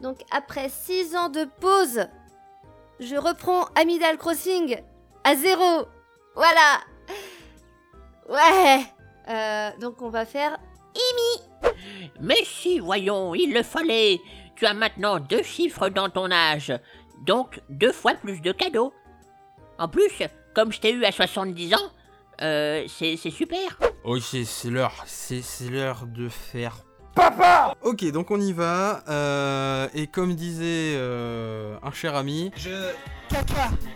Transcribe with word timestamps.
Donc 0.00 0.18
après 0.30 0.68
6 0.68 1.16
ans 1.16 1.28
de 1.28 1.44
pause, 1.60 2.06
je 3.00 3.16
reprends 3.16 3.66
Amidal 3.74 4.16
Crossing 4.16 4.80
à 5.24 5.34
zéro. 5.34 5.86
Voilà. 6.34 6.80
Ouais. 8.28 8.84
Euh, 9.28 9.70
donc 9.80 10.00
on 10.00 10.08
va 10.08 10.24
faire 10.24 10.58
Mais 12.20 12.42
si, 12.44 12.78
voyons, 12.78 13.34
il 13.34 13.52
le 13.52 13.62
fallait. 13.62 14.20
Tu 14.56 14.66
as 14.66 14.74
maintenant 14.74 15.20
deux 15.20 15.42
chiffres 15.42 15.88
dans 15.88 16.08
ton 16.08 16.30
âge, 16.30 16.72
donc 17.24 17.60
deux 17.68 17.92
fois 17.92 18.14
plus 18.14 18.40
de 18.40 18.52
cadeaux. 18.52 18.92
En 19.78 19.88
plus, 19.88 20.22
comme 20.54 20.72
je 20.72 20.80
t'ai 20.80 20.92
eu 20.92 21.04
à 21.04 21.12
70 21.12 21.74
ans, 21.74 21.92
euh, 22.42 22.84
c'est 22.88 23.16
super. 23.16 23.78
Ok, 24.04 24.22
c'est 24.22 24.70
l'heure, 24.70 25.04
c'est 25.06 25.70
l'heure 25.70 26.06
de 26.06 26.28
faire 26.28 26.76
papa 27.14 27.74
Ok, 27.82 28.04
donc 28.12 28.30
on 28.30 28.40
y 28.40 28.52
va. 28.52 29.02
euh, 29.08 29.88
et 29.94 30.06
comme 30.06 30.34
disait 30.34 30.94
euh, 30.96 31.76
un 31.82 31.92
cher 31.92 32.14
ami, 32.14 32.50
Je. 32.56 32.92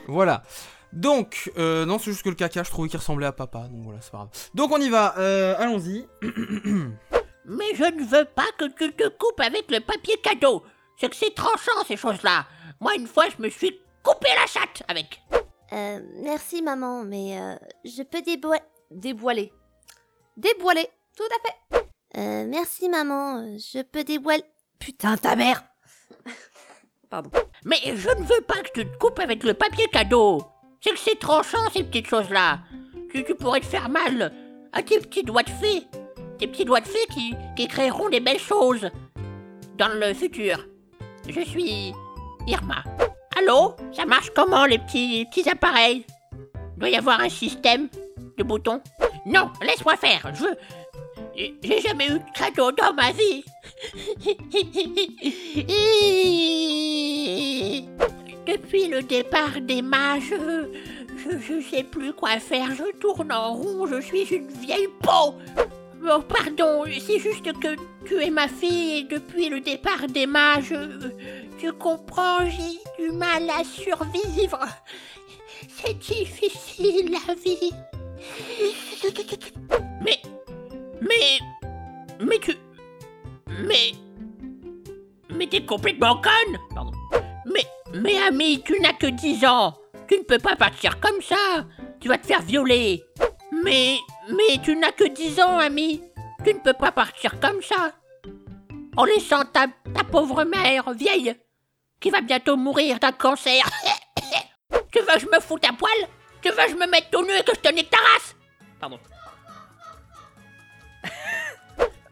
voilà. 0.09 0.43
Donc, 0.93 1.51
euh, 1.57 1.87
non, 1.87 1.99
c'est 1.99 2.11
juste 2.11 2.23
que 2.23 2.29
le 2.29 2.35
caca, 2.35 2.63
je 2.63 2.71
trouvais 2.71 2.89
qu'il 2.89 2.99
ressemblait 2.99 3.27
à 3.27 3.33
papa, 3.33 3.61
donc 3.61 3.85
voilà, 3.85 4.01
c'est 4.03 4.11
pas 4.11 4.19
grave. 4.19 4.29
Donc 4.55 4.71
on 4.73 4.79
y 4.81 4.91
va, 4.91 5.15
euh, 5.19 5.55
allons-y. 5.59 6.07
Mais 7.47 7.75
je 7.75 7.85
ne 7.85 8.05
veux 8.05 8.25
pas 8.27 8.47
que 8.59 8.67
tu 8.67 8.93
te 8.93 9.09
coupes 9.09 9.41
avec 9.41 9.71
le 9.71 9.81
papier 9.81 10.17
cadeau. 10.23 10.63
C'est 11.01 11.09
que 11.09 11.17
c'est 11.17 11.35
tranchant 11.35 11.83
ces 11.89 11.97
choses-là. 11.97 12.47
Moi, 12.81 12.95
une 12.97 13.07
fois, 13.09 13.25
je 13.37 13.43
me 13.43 13.49
suis 13.49 13.81
coupé 14.03 14.29
la 14.39 14.47
chatte 14.47 14.83
avec. 14.87 15.21
Euh, 15.73 16.01
merci 16.23 16.61
maman, 16.63 17.03
mais 17.03 17.41
euh, 17.41 17.55
je 17.85 18.03
peux 18.03 18.21
déboiler. 18.23 18.61
Déboiler. 18.91 19.51
Déboiler, 20.37 20.87
tout 21.17 21.25
à 21.25 21.49
fait. 21.49 21.72
Euh, 22.17 22.45
merci 22.47 22.89
maman, 22.89 23.39
euh, 23.39 23.57
je 23.59 23.83
peux 23.83 24.05
déboiler. 24.05 24.45
Putain, 24.79 25.17
ta 25.17 25.37
mère 25.37 25.65
Pardon. 27.11 27.31
Mais 27.65 27.79
je 27.85 28.09
ne 28.09 28.25
veux 28.25 28.41
pas 28.47 28.63
que 28.63 28.81
tu 28.81 28.87
te 28.87 28.99
coupes 28.99 29.19
avec 29.19 29.45
le 29.45 29.55
papier 29.55 29.87
cadeau. 29.93 30.43
C'est 30.81 30.91
que 30.91 30.99
c'est 30.99 31.19
tranchant 31.19 31.71
ces 31.73 31.85
petites 31.85 32.09
choses-là. 32.09 32.61
Tu, 33.11 33.25
tu 33.25 33.35
pourrais 33.35 33.61
te 33.61 33.67
faire 33.67 33.89
mal 33.89 34.33
à 34.73 34.83
tes 34.83 34.99
petits 34.99 35.23
doigts 35.23 35.43
de 35.43 35.51
fée. 35.51 35.87
Tes 36.39 36.47
petits 36.47 36.65
doigts 36.65 36.81
de 36.81 36.89
fée 36.89 37.07
qui, 37.15 37.35
qui 37.57 37.69
créeront 37.69 38.09
des 38.09 38.21
belles 38.21 38.39
choses 38.39 38.91
dans 39.79 39.89
le 39.89 40.13
futur. 40.13 40.67
Je 41.29 41.41
suis 41.41 41.93
Irma. 42.47 42.83
Allô? 43.39 43.77
Ça 43.93 44.05
marche 44.05 44.31
comment 44.35 44.67
les 44.67 44.79
petits, 44.79 45.27
petits 45.31 45.49
appareils? 45.49 46.05
Doit 46.77 46.91
y 46.91 46.97
avoir 46.97 47.21
un 47.21 47.29
système 47.29 47.89
de 48.37 48.43
boutons? 48.43 48.83
Non, 49.27 49.51
laisse-moi 49.63 49.97
faire. 49.97 50.35
Je 50.35 50.43
veux. 50.43 50.57
J'ai 51.35 51.81
jamais 51.81 52.07
eu 52.09 52.19
de 52.19 52.33
cadeau 52.35 52.73
dans 52.73 52.93
ma 52.93 53.11
vie. 53.13 53.45
Depuis 58.47 58.89
le 58.89 59.03
départ 59.03 59.61
d'Emma, 59.61 60.19
je, 60.21 60.69
je, 61.17 61.39
je 61.39 61.61
sais 61.63 61.85
plus 61.85 62.13
quoi 62.13 62.39
faire. 62.39 62.75
Je 62.75 62.97
tourne 62.99 63.33
en 63.33 63.55
rond, 63.55 63.87
je 63.87 64.01
suis 64.01 64.25
une 64.25 64.49
vieille 64.49 64.89
peau. 65.01 65.35
Oh, 66.05 66.21
pardon, 66.21 66.85
c'est 67.01 67.19
juste 67.19 67.45
que 67.61 67.77
tu 68.05 68.21
es 68.23 68.31
ma 68.31 68.49
fille 68.49 68.99
et 68.99 69.05
depuis 69.05 69.49
le 69.49 69.61
départ 69.61 70.07
d'Emma, 70.09 70.61
je. 70.61 71.11
Tu 71.59 71.73
comprends, 71.73 72.41
j'ai 72.45 72.81
du 73.03 73.13
mal 73.13 73.49
à 73.49 73.63
survivre. 73.63 74.59
C'est 75.69 75.97
difficile 75.99 77.13
la 77.27 77.35
vie. 77.35 77.71
Mais. 80.05 80.21
Mais. 81.03 81.41
Mais 82.21 82.39
tu. 82.39 82.57
Mais. 83.49 83.93
Mais 85.31 85.47
t'es 85.47 85.65
complètement 85.65 86.21
conne 86.21 86.59
Pardon. 86.75 86.93
Mais. 87.47 87.67
Mais 87.95 88.19
ami, 88.23 88.63
tu 88.63 88.81
n'as 88.81 88.95
que 88.95 89.07
10 89.07 89.45
ans 89.45 89.75
Tu 90.09 90.19
ne 90.19 90.23
peux 90.23 90.39
pas 90.39 90.57
partir 90.57 90.99
comme 91.01 91.21
ça 91.21 91.67
Tu 92.01 92.09
vas 92.09 92.19
te 92.19 92.27
faire 92.27 92.43
violer 92.43 93.03
Mais. 93.65 93.99
Mais 94.31 94.59
tu 94.63 94.77
n'as 94.77 94.93
que 94.93 95.09
10 95.09 95.41
ans, 95.41 95.59
ami 95.59 96.01
Tu 96.45 96.55
ne 96.55 96.61
peux 96.61 96.73
pas 96.73 96.93
partir 96.93 97.39
comme 97.41 97.61
ça 97.63 97.93
En 98.97 99.05
laissant 99.05 99.45
ta, 99.45 99.67
ta 99.95 100.05
pauvre 100.05 100.45
mère 100.45 100.93
vieille 100.93 101.35
qui 102.03 102.11
va 102.11 102.21
bientôt 102.21 102.57
mourir 102.57 102.99
d'un 102.99 103.13
cancer. 103.13 103.63
tu 104.93 104.99
veux 104.99 105.07
que 105.07 105.21
je 105.21 105.27
me 105.27 105.41
foute 105.41 105.65
à 105.65 105.73
poil? 105.73 106.09
Tu 106.43 106.51
veux 106.51 106.57
que 106.57 106.71
je 106.71 106.75
me 106.75 106.87
mette 106.91 107.11
tout 107.11 107.23
nu 107.25 107.33
et 107.33 107.45
que 107.45 107.55
je 107.55 107.61
te 107.61 107.73
nique 107.73 107.89
ta 107.89 107.99
race? 107.99 108.35
Pardon. 108.81 108.99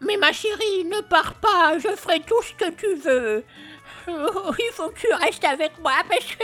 Mais 0.01 0.17
ma 0.17 0.31
chérie, 0.31 0.83
ne 0.85 1.01
pars 1.01 1.35
pas, 1.35 1.77
je 1.77 1.95
ferai 1.95 2.19
tout 2.21 2.41
ce 2.41 2.53
que 2.53 2.71
tu 2.71 2.95
veux. 2.95 3.43
Oh, 4.07 4.51
il 4.57 4.71
faut 4.73 4.89
que 4.89 4.99
tu 4.99 5.13
restes 5.13 5.45
avec 5.45 5.77
moi 5.79 5.93
parce 6.09 6.25
que... 6.25 6.43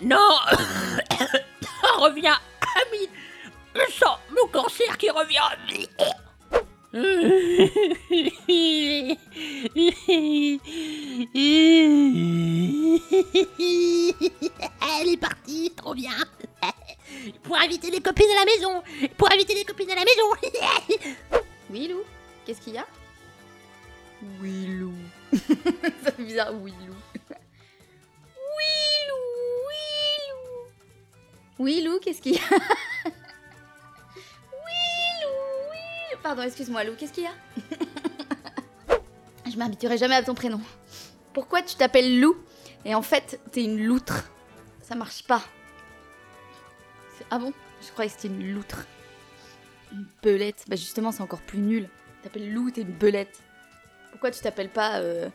non 0.00 0.38
Reviens, 1.98 2.38
ami. 2.92 3.08
Je 3.74 3.92
sens 3.92 4.18
mon 4.30 4.48
cancer 4.48 4.96
qui 4.98 5.10
revient 5.10 5.40
Elle 6.94 6.98
est 15.08 15.16
partie, 15.18 15.72
trop 15.74 15.94
bien 15.94 16.12
Pour 17.44 17.56
inviter 17.56 17.90
les 17.90 18.00
copines 18.02 18.26
à 18.36 18.40
la 18.40 18.44
maison 18.44 18.82
Pour 19.16 19.32
inviter 19.32 19.54
les 19.54 19.64
copines 19.64 19.90
à 19.90 19.94
la 19.94 20.04
maison 20.04 20.22
Oui, 21.70 21.88
Lou 21.88 22.02
Qu'est-ce 22.44 22.60
qu'il 22.60 22.74
y 22.74 22.78
a? 22.78 22.86
Oui, 24.40 24.66
Lou. 24.66 24.92
Ça 26.04 26.12
fait 26.12 26.22
bizarre, 26.22 26.52
oui, 26.60 26.74
Lou. 26.86 26.94
Oui, 28.36 28.74
Lou, 29.08 29.16
oui, 29.68 30.28
Lou. 30.28 30.44
Oui, 31.58 31.80
Lou, 31.82 31.98
qu'est-ce 32.00 32.20
qu'il 32.20 32.34
y 32.34 32.38
a? 32.38 32.40
Pardon, 36.22 36.42
excuse-moi, 36.42 36.84
Lou, 36.84 36.94
qu'est-ce 36.96 37.12
qu'il 37.12 37.24
y 37.24 37.26
a 37.26 37.32
Je 39.50 39.56
m'habituerai 39.56 39.98
jamais 39.98 40.14
à 40.14 40.22
ton 40.22 40.34
prénom. 40.34 40.60
Pourquoi 41.32 41.62
tu 41.62 41.74
t'appelles 41.76 42.20
Lou 42.20 42.36
et 42.84 42.94
en 42.94 43.02
fait, 43.02 43.40
t'es 43.52 43.64
une 43.64 43.84
loutre? 43.84 44.30
Ça 44.82 44.94
marche 44.94 45.24
pas. 45.24 45.42
Ah 47.30 47.38
bon? 47.38 47.52
Je 47.80 47.90
croyais 47.90 48.10
que 48.10 48.16
c'était 48.16 48.34
une 48.34 48.52
loutre. 48.52 48.86
Une 49.92 50.06
belette. 50.22 50.64
Bah 50.68 50.76
justement, 50.76 51.12
c'est 51.12 51.22
encore 51.22 51.40
plus 51.40 51.58
nul. 51.58 51.88
T'appelles 52.22 52.52
Lou, 52.52 52.70
t'es 52.70 52.82
une 52.82 52.92
belette. 52.92 53.40
Pourquoi 54.10 54.30
tu 54.30 54.40
t'appelles 54.40 54.68
pas 54.70 54.98
euh, 54.98 55.28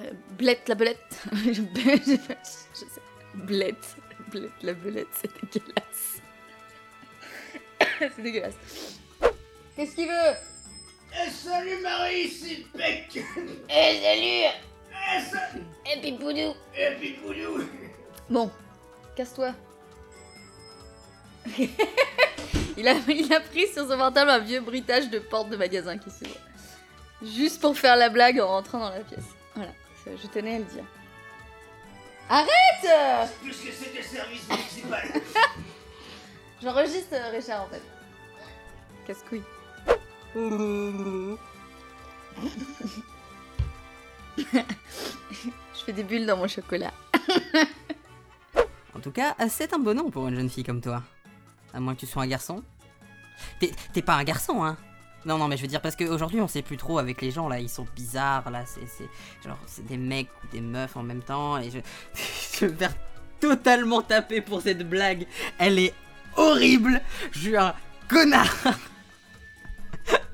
euh, 0.00 0.10
Blette 0.38 0.68
la 0.68 0.74
belette? 0.74 1.22
Je. 1.32 1.62
Blette. 3.34 3.96
Blette 4.30 4.62
la 4.62 4.74
belette, 4.74 5.08
c'est 5.12 5.30
dégueulasse. 5.52 6.20
c'est 8.16 8.22
dégueulasse. 8.22 8.54
Qu'est-ce 9.76 9.94
qu'il 9.94 10.06
veut? 10.08 10.36
Eh, 11.14 11.30
salut 11.30 11.80
Marie, 11.82 12.28
c'est 12.28 12.66
Peck 12.76 13.18
Eh 13.68 14.00
salut 14.00 14.54
Eh, 14.90 15.20
sa- 15.30 15.48
Eh 15.92 16.00
Pipoudou 16.00 16.54
Eh, 16.76 16.94
Pipoudou 17.00 17.64
Bon, 18.30 18.50
casse-toi. 19.16 19.52
il, 22.76 22.88
a, 22.88 22.94
il 23.08 23.32
a 23.32 23.40
pris 23.40 23.66
sur 23.68 23.86
son 23.88 23.98
portable 23.98 24.30
un 24.30 24.38
vieux 24.38 24.60
bruitage 24.60 25.10
de 25.10 25.18
porte 25.18 25.50
de 25.50 25.56
magasin 25.56 25.98
qui 25.98 26.10
s'ouvre. 26.10 26.36
Juste 27.22 27.60
pour 27.60 27.76
faire 27.76 27.96
la 27.96 28.08
blague 28.08 28.40
en 28.40 28.48
rentrant 28.48 28.78
dans 28.78 28.90
la 28.90 29.00
pièce. 29.00 29.24
Voilà, 29.54 29.72
je 30.06 30.26
tenais 30.28 30.56
à 30.56 30.58
le 30.58 30.64
dire. 30.64 30.84
Arrête 32.28 33.30
Puisque 33.42 33.72
c'était 33.72 34.02
service 34.02 34.48
municipal 34.48 35.06
J'enregistre 36.62 37.14
Richard 37.32 37.64
en 37.64 37.68
fait. 37.68 37.82
Casse-couille. 39.06 39.42
Je 40.34 41.36
fais 45.86 45.92
des 45.92 46.02
bulles 46.02 46.26
dans 46.26 46.36
mon 46.36 46.48
chocolat. 46.48 46.92
En 48.94 49.00
tout 49.00 49.12
cas, 49.12 49.34
c'est 49.48 49.72
un 49.74 49.78
bon 49.78 49.96
nom 49.96 50.10
pour 50.10 50.26
une 50.28 50.36
jeune 50.36 50.50
fille 50.50 50.64
comme 50.64 50.80
toi. 50.80 51.02
À 51.72 51.80
moins 51.80 51.94
que 51.94 52.00
tu 52.00 52.06
sois 52.06 52.22
un 52.22 52.26
garçon. 52.26 52.62
T'es 53.60 54.02
pas 54.02 54.14
un 54.14 54.24
garçon, 54.24 54.64
hein 54.64 54.76
Non, 55.24 55.38
non, 55.38 55.48
mais 55.48 55.56
je 55.56 55.62
veux 55.62 55.68
dire, 55.68 55.80
parce 55.82 55.96
qu'aujourd'hui, 55.96 56.40
on 56.40 56.48
sait 56.48 56.62
plus 56.62 56.76
trop 56.76 56.98
avec 56.98 57.20
les 57.20 57.30
gens, 57.30 57.48
là, 57.48 57.60
ils 57.60 57.68
sont 57.68 57.86
bizarres, 57.94 58.50
là, 58.50 58.64
c'est... 58.66 58.80
Genre, 59.46 59.58
c'est 59.66 59.86
des 59.86 59.96
mecs 59.96 60.30
ou 60.42 60.46
des 60.48 60.60
meufs 60.60 60.96
en 60.96 61.02
même 61.02 61.22
temps, 61.22 61.58
et 61.58 61.70
je... 61.70 61.78
je 62.60 62.66
vais 62.66 62.88
totalement 63.40 64.02
taper 64.02 64.40
pour 64.40 64.62
cette 64.62 64.88
blague. 64.88 65.26
Elle 65.58 65.78
est 65.78 65.94
horrible 66.36 67.00
Je 67.32 67.38
suis 67.38 67.56
un 67.56 67.74
connard 68.08 68.78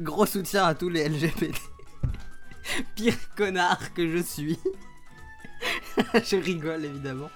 Gros 0.01 0.27
soutien 0.27 0.65
à 0.65 0.75
tous 0.75 0.89
les 0.89 1.09
LGBT. 1.09 1.55
Pire 2.97 3.15
connard 3.37 3.93
que 3.95 4.09
je 4.11 4.23
suis. 4.23 4.59
je 6.15 6.37
rigole, 6.37 6.85
évidemment. 6.87 7.31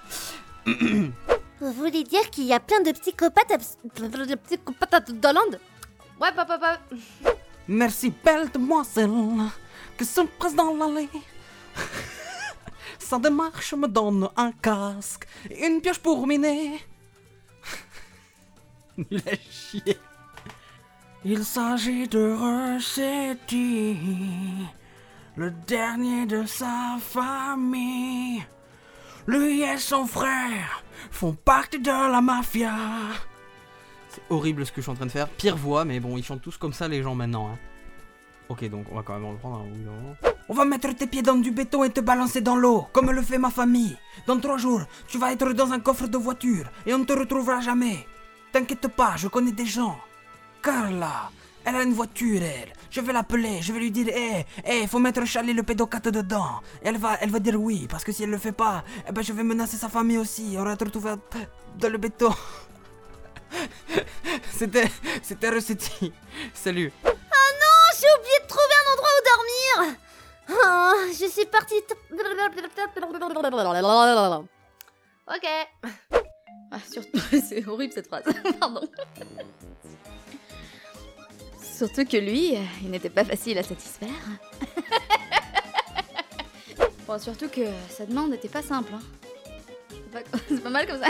Vous 0.65 1.71
voulez 1.73 2.03
dire 2.03 2.29
qu'il 2.31 2.45
y 2.45 2.53
a 2.53 2.59
plein 2.59 2.81
de 2.81 2.91
psychopathes, 2.91 3.51
abs- 3.51 3.77
de 4.27 4.35
psychopathes 4.35 5.11
dans 5.19 5.31
l'Inde 5.33 5.59
Ouais, 6.19 6.31
papa, 6.35 6.57
papa. 6.57 6.79
Merci, 7.67 8.11
belle 8.23 8.49
demoiselle, 8.51 9.11
que 9.97 10.03
se 10.05 10.21
passe 10.39 10.55
dans 10.55 10.73
l'allée. 10.75 11.09
Sa 12.99 13.19
démarche 13.19 13.73
me 13.73 13.87
donne 13.87 14.29
un 14.35 14.51
casque 14.53 15.27
et 15.49 15.65
une 15.67 15.81
pioche 15.81 15.99
pour 15.99 16.25
miner. 16.25 16.79
Nul 18.97 19.21
à 19.27 19.35
chier. 19.51 19.97
Il 21.27 21.43
s'agit 21.43 22.07
de 22.07 22.33
Rossetti, 22.33 23.97
le 25.35 25.49
dernier 25.65 26.27
de 26.27 26.45
sa 26.45 26.97
famille. 26.99 28.45
Lui 29.25 29.63
et 29.63 29.77
son 29.77 30.05
frère 30.05 30.83
font 31.09 31.33
partie 31.33 31.79
de 31.79 31.89
la 31.89 32.21
mafia. 32.21 32.75
C'est 34.09 34.21
horrible 34.29 34.67
ce 34.67 34.71
que 34.71 34.77
je 34.77 34.81
suis 34.83 34.91
en 34.91 34.95
train 34.95 35.07
de 35.07 35.11
faire. 35.11 35.27
Pire 35.27 35.57
voix, 35.57 35.83
mais 35.83 35.99
bon, 35.99 36.15
ils 36.15 36.23
chantent 36.23 36.43
tous 36.43 36.57
comme 36.57 36.73
ça 36.73 36.87
les 36.87 37.01
gens 37.01 37.15
maintenant. 37.15 37.49
hein. 37.49 37.57
Ok, 38.47 38.69
donc 38.69 38.85
on 38.91 38.95
va 38.95 39.01
quand 39.01 39.15
même 39.15 39.25
en 39.25 39.33
prendre 39.33 39.61
un 39.61 39.65
non. 39.83 40.15
On 40.47 40.53
va 40.53 40.63
mettre 40.63 40.93
tes 40.93 41.07
pieds 41.07 41.23
dans 41.23 41.37
du 41.37 41.49
béton 41.49 41.83
et 41.83 41.89
te 41.89 42.01
balancer 42.01 42.41
dans 42.41 42.55
l'eau, 42.55 42.85
comme 42.93 43.09
le 43.09 43.23
fait 43.23 43.39
ma 43.39 43.49
famille. 43.49 43.97
Dans 44.27 44.39
trois 44.39 44.57
jours, 44.57 44.83
tu 45.07 45.17
vas 45.17 45.31
être 45.31 45.53
dans 45.53 45.71
un 45.71 45.79
coffre 45.79 46.05
de 46.05 46.19
voiture 46.19 46.67
et 46.85 46.93
on 46.93 46.99
ne 46.99 47.05
te 47.05 47.13
retrouvera 47.13 47.61
jamais. 47.61 48.05
T'inquiète 48.51 48.87
pas, 48.89 49.15
je 49.17 49.27
connais 49.27 49.51
des 49.51 49.65
gens. 49.65 49.97
Carla, 50.65 51.29
elle 51.63 51.75
a 51.75 51.83
une 51.83 51.93
voiture, 51.93 52.41
elle. 52.41 52.73
Je 52.89 52.99
vais 52.99 53.13
l'appeler, 53.13 53.61
je 53.61 53.71
vais 53.71 53.77
lui 53.77 53.91
dire, 53.91 54.07
hé, 54.07 54.47
hé, 54.65 54.87
faut 54.87 54.97
mettre 54.97 55.23
Charlie 55.23 55.53
le 55.53 55.61
pédocate 55.61 56.07
dedans. 56.07 56.59
Et 56.81 56.87
elle 56.87 56.97
va, 56.97 57.19
elle 57.21 57.29
va 57.29 57.37
dire 57.37 57.61
oui, 57.61 57.85
parce 57.87 58.03
que 58.03 58.11
si 58.11 58.23
elle 58.23 58.31
le 58.31 58.39
fait 58.39 58.51
pas, 58.51 58.83
eh 59.07 59.11
ben 59.11 59.21
je 59.21 59.31
vais 59.31 59.43
menacer 59.43 59.77
sa 59.77 59.89
famille 59.89 60.17
aussi. 60.17 60.55
On 60.57 60.63
va 60.63 60.75
te 60.75 60.83
retrouver 60.85 61.13
dans 61.77 61.89
le 61.89 61.99
béton. 61.99 62.33
C'était, 64.51 64.89
c'était 65.21 65.49
Rossetti. 65.49 66.11
Salut. 66.53 66.91
Oh, 67.05 67.09
j'ai 67.99 68.07
oublié 68.17 68.39
de 68.41 68.47
trouver 68.47 68.75
un 68.81 68.91
endroit 68.93 69.09
où 69.17 69.21
dormir 69.29 69.97
Oh, 70.49 70.93
Je 71.11 71.27
suis 71.27 71.45
partie... 71.45 71.75
Ok. 75.27 75.47
Ah, 76.71 76.77
surtout, 76.91 77.19
c'est 77.47 77.65
horrible 77.67 77.93
cette 77.93 78.07
phrase. 78.07 78.23
Pardon. 78.59 78.81
Surtout 81.75 82.05
que 82.05 82.15
lui, 82.17 82.53
il 82.83 82.89
n'était 82.89 83.09
pas 83.09 83.25
facile 83.25 83.57
à 83.57 83.63
satisfaire. 83.63 84.07
bon, 87.07 87.19
surtout 87.19 87.49
que 87.49 87.65
sa 87.89 88.05
demande 88.05 88.31
n'était 88.31 88.47
pas 88.47 88.61
simple. 88.61 88.93
hein. 88.93 89.01
C'est 89.89 90.09
pas, 90.11 90.21
c'est 90.47 90.63
pas 90.63 90.69
mal 90.69 90.87
comme 90.87 91.01
ça. 91.01 91.09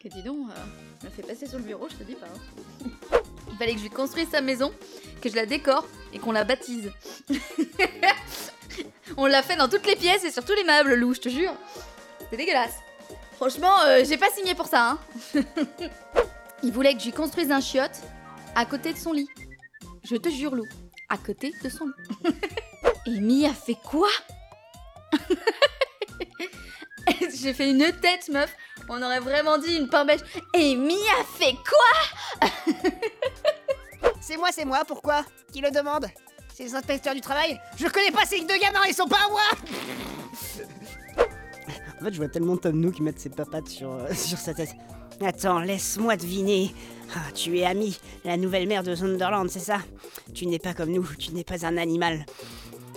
que 0.00 0.08
dis 0.08 0.22
donc, 0.22 0.50
euh, 0.50 1.04
me 1.04 1.10
fait 1.10 1.22
passer 1.22 1.46
sur 1.48 1.58
le 1.58 1.64
bureau, 1.64 1.88
je 1.90 1.96
te 1.96 2.04
dis 2.04 2.14
pas. 2.14 2.26
hein. 2.26 2.90
Il 3.50 3.56
fallait 3.58 3.72
que 3.72 3.78
je 3.78 3.84
lui 3.84 3.90
construise 3.90 4.28
sa 4.30 4.40
maison, 4.40 4.72
que 5.20 5.28
je 5.28 5.34
la 5.34 5.44
décore 5.46 5.84
et 6.12 6.20
qu'on 6.20 6.30
la 6.30 6.44
baptise. 6.44 6.92
On 9.16 9.26
l'a 9.26 9.42
fait 9.42 9.56
dans 9.56 9.68
toutes 9.68 9.84
les 9.86 9.96
pièces 9.96 10.22
et 10.24 10.30
sur 10.30 10.44
tous 10.44 10.54
les 10.54 10.62
meubles, 10.62 10.94
Lou, 10.94 11.12
je 11.14 11.20
te 11.20 11.28
jure. 11.28 11.52
C'était 12.20 12.36
dégueulasse. 12.36 12.76
Franchement, 13.34 13.80
euh, 13.86 14.04
j'ai 14.08 14.16
pas 14.16 14.30
signé 14.30 14.54
pour 14.54 14.66
ça. 14.66 14.90
Hein. 14.90 14.98
Il 16.62 16.70
voulait 16.72 16.92
que 16.94 17.00
je 17.00 17.06
lui 17.06 17.12
construise 17.12 17.50
un 17.50 17.60
chiotte 17.60 18.00
à 18.58 18.66
côté 18.66 18.92
de 18.92 18.98
son 18.98 19.12
lit. 19.12 19.28
Je 20.02 20.16
te 20.16 20.28
jure, 20.28 20.56
Lou, 20.56 20.64
à 21.08 21.16
côté 21.16 21.52
de 21.62 21.68
son 21.68 21.86
lit. 21.86 22.34
Et 23.06 23.20
Mi 23.20 23.46
a 23.46 23.54
fait 23.54 23.76
quoi? 23.84 24.08
J'ai 27.40 27.54
fait 27.54 27.70
une 27.70 27.92
tête, 28.00 28.28
meuf. 28.28 28.52
On 28.88 29.00
aurait 29.00 29.20
vraiment 29.20 29.58
dit 29.58 29.76
une 29.76 29.88
pain 29.88 30.04
beige. 30.04 30.22
Et 30.54 30.74
Mi 30.74 30.96
a 31.20 31.24
fait 31.24 31.54
quoi? 31.54 32.48
C'est 34.20 34.36
moi, 34.36 34.48
c'est 34.52 34.66
moi, 34.66 34.84
pourquoi? 34.86 35.24
Qui 35.52 35.62
le 35.62 35.70
demande? 35.70 36.06
C'est 36.52 36.64
les 36.64 36.74
inspecteurs 36.74 37.14
du 37.14 37.22
travail 37.22 37.58
Je 37.78 37.86
connais 37.86 38.10
pas 38.10 38.26
ces 38.26 38.40
deux 38.40 38.58
gamins, 38.58 38.84
ils 38.86 38.92
sont 38.92 39.06
pas 39.06 39.24
à 39.24 39.28
moi 39.30 39.40
En 41.98 42.04
fait, 42.04 42.12
je 42.12 42.16
vois 42.18 42.28
tellement 42.28 42.58
Tom 42.58 42.78
Nook 42.78 43.00
mettre 43.00 43.20
ses 43.20 43.30
papates 43.30 43.68
sur, 43.68 43.90
euh, 43.90 44.12
sur 44.12 44.36
sa 44.36 44.52
tête. 44.52 44.74
Attends, 45.20 45.60
laisse-moi 45.60 46.16
deviner. 46.16 46.72
Ah, 47.14 47.32
tu 47.34 47.58
es 47.58 47.64
Ami, 47.64 47.98
la 48.24 48.36
nouvelle 48.36 48.68
mère 48.68 48.82
de 48.82 48.94
Sunderland, 48.94 49.48
c'est 49.48 49.58
ça? 49.58 49.78
Tu 50.34 50.46
n'es 50.46 50.58
pas 50.58 50.74
comme 50.74 50.90
nous, 50.90 51.06
tu 51.18 51.32
n'es 51.32 51.44
pas 51.44 51.66
un 51.66 51.76
animal. 51.76 52.24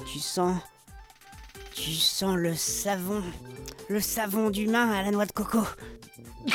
Tu 0.06 0.20
sens... 0.20 0.58
Tu 1.74 1.92
sens 1.92 2.36
le 2.36 2.54
savon. 2.56 3.24
Le 3.90 4.00
savon 4.00 4.50
d'humain 4.50 4.92
à 4.92 5.02
la 5.02 5.12
noix 5.12 5.26
de 5.26 5.32
coco. 5.32 5.64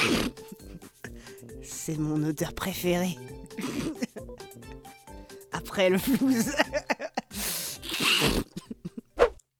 C'est 1.62 1.98
mon 1.98 2.22
odeur 2.22 2.52
préférée. 2.52 3.16
Après 5.52 5.90
le 5.90 5.98
flouze. 5.98 6.52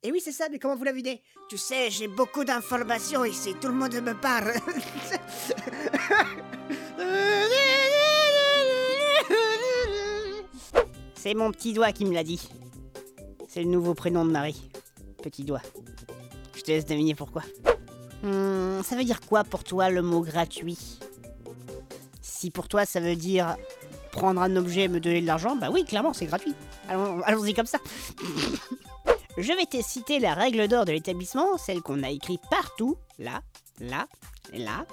Et 0.06 0.12
oui, 0.12 0.20
c'est 0.22 0.30
ça, 0.30 0.46
mais 0.48 0.60
comment 0.60 0.76
vous 0.76 0.84
l'avez 0.84 1.02
dit 1.02 1.20
Tu 1.48 1.58
sais, 1.58 1.90
j'ai 1.90 2.06
beaucoup 2.06 2.44
d'informations 2.44 3.24
ici, 3.24 3.54
tout 3.60 3.66
le 3.66 3.74
monde 3.74 3.94
me 3.94 4.14
parle. 4.14 4.52
C'est 11.26 11.34
mon 11.34 11.50
petit 11.50 11.72
doigt 11.72 11.90
qui 11.90 12.04
me 12.04 12.14
l'a 12.14 12.22
dit. 12.22 12.48
C'est 13.48 13.60
le 13.60 13.68
nouveau 13.68 13.94
prénom 13.94 14.24
de 14.24 14.30
Marie. 14.30 14.70
Petit 15.24 15.42
doigt. 15.42 15.60
Je 16.54 16.60
te 16.60 16.70
laisse 16.70 16.86
deviner 16.86 17.16
pourquoi. 17.16 17.42
Hmm, 18.22 18.80
ça 18.84 18.94
veut 18.94 19.02
dire 19.02 19.20
quoi 19.20 19.42
pour 19.42 19.64
toi 19.64 19.90
le 19.90 20.02
mot 20.02 20.20
gratuit? 20.20 20.78
Si 22.22 22.52
pour 22.52 22.68
toi 22.68 22.86
ça 22.86 23.00
veut 23.00 23.16
dire 23.16 23.56
prendre 24.12 24.40
un 24.40 24.54
objet 24.54 24.82
et 24.82 24.88
me 24.88 25.00
donner 25.00 25.20
de 25.20 25.26
l'argent, 25.26 25.56
bah 25.56 25.68
oui, 25.72 25.84
clairement, 25.84 26.12
c'est 26.12 26.26
gratuit. 26.26 26.54
Allons- 26.88 27.20
Allons-y 27.24 27.54
comme 27.54 27.66
ça. 27.66 27.78
Je 29.36 29.52
vais 29.52 29.66
te 29.66 29.82
citer 29.82 30.20
la 30.20 30.32
règle 30.32 30.68
d'or 30.68 30.84
de 30.84 30.92
l'établissement, 30.92 31.58
celle 31.58 31.82
qu'on 31.82 32.04
a 32.04 32.10
écrite 32.10 32.42
partout, 32.48 32.98
là, 33.18 33.42
là, 33.80 34.06
là. 34.52 34.86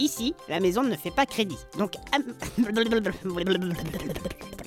Ici, 0.00 0.34
la 0.48 0.58
maison 0.58 0.82
ne 0.82 0.96
fait 0.96 1.12
pas 1.12 1.26
crédit. 1.26 1.58
Donc... 1.78 1.92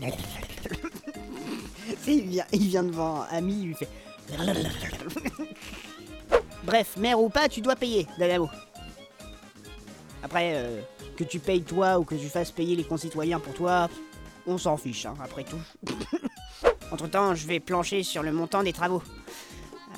il, 2.06 2.22
vient, 2.22 2.44
il 2.52 2.68
vient 2.68 2.84
devant 2.84 3.22
Ami, 3.30 3.60
il 3.60 3.66
lui 3.68 3.74
fait... 3.74 3.88
Bref, 6.64 6.96
mère 6.96 7.20
ou 7.20 7.28
pas, 7.28 7.48
tu 7.48 7.60
dois 7.60 7.76
payer, 7.76 8.06
Dagamo. 8.18 8.48
Après, 10.22 10.52
euh, 10.54 10.80
que 11.16 11.24
tu 11.24 11.38
payes 11.38 11.62
toi 11.62 11.98
ou 11.98 12.04
que 12.04 12.14
tu 12.14 12.28
fasses 12.28 12.50
payer 12.50 12.76
les 12.76 12.84
concitoyens 12.84 13.40
pour 13.40 13.54
toi, 13.54 13.88
on 14.46 14.58
s'en 14.58 14.76
fiche, 14.76 15.06
hein, 15.06 15.14
après 15.22 15.44
tout. 15.44 15.60
Entre 16.92 17.08
temps, 17.08 17.34
je 17.34 17.46
vais 17.46 17.60
plancher 17.60 18.02
sur 18.02 18.22
le 18.22 18.32
montant 18.32 18.62
des 18.62 18.72
travaux. 18.72 19.02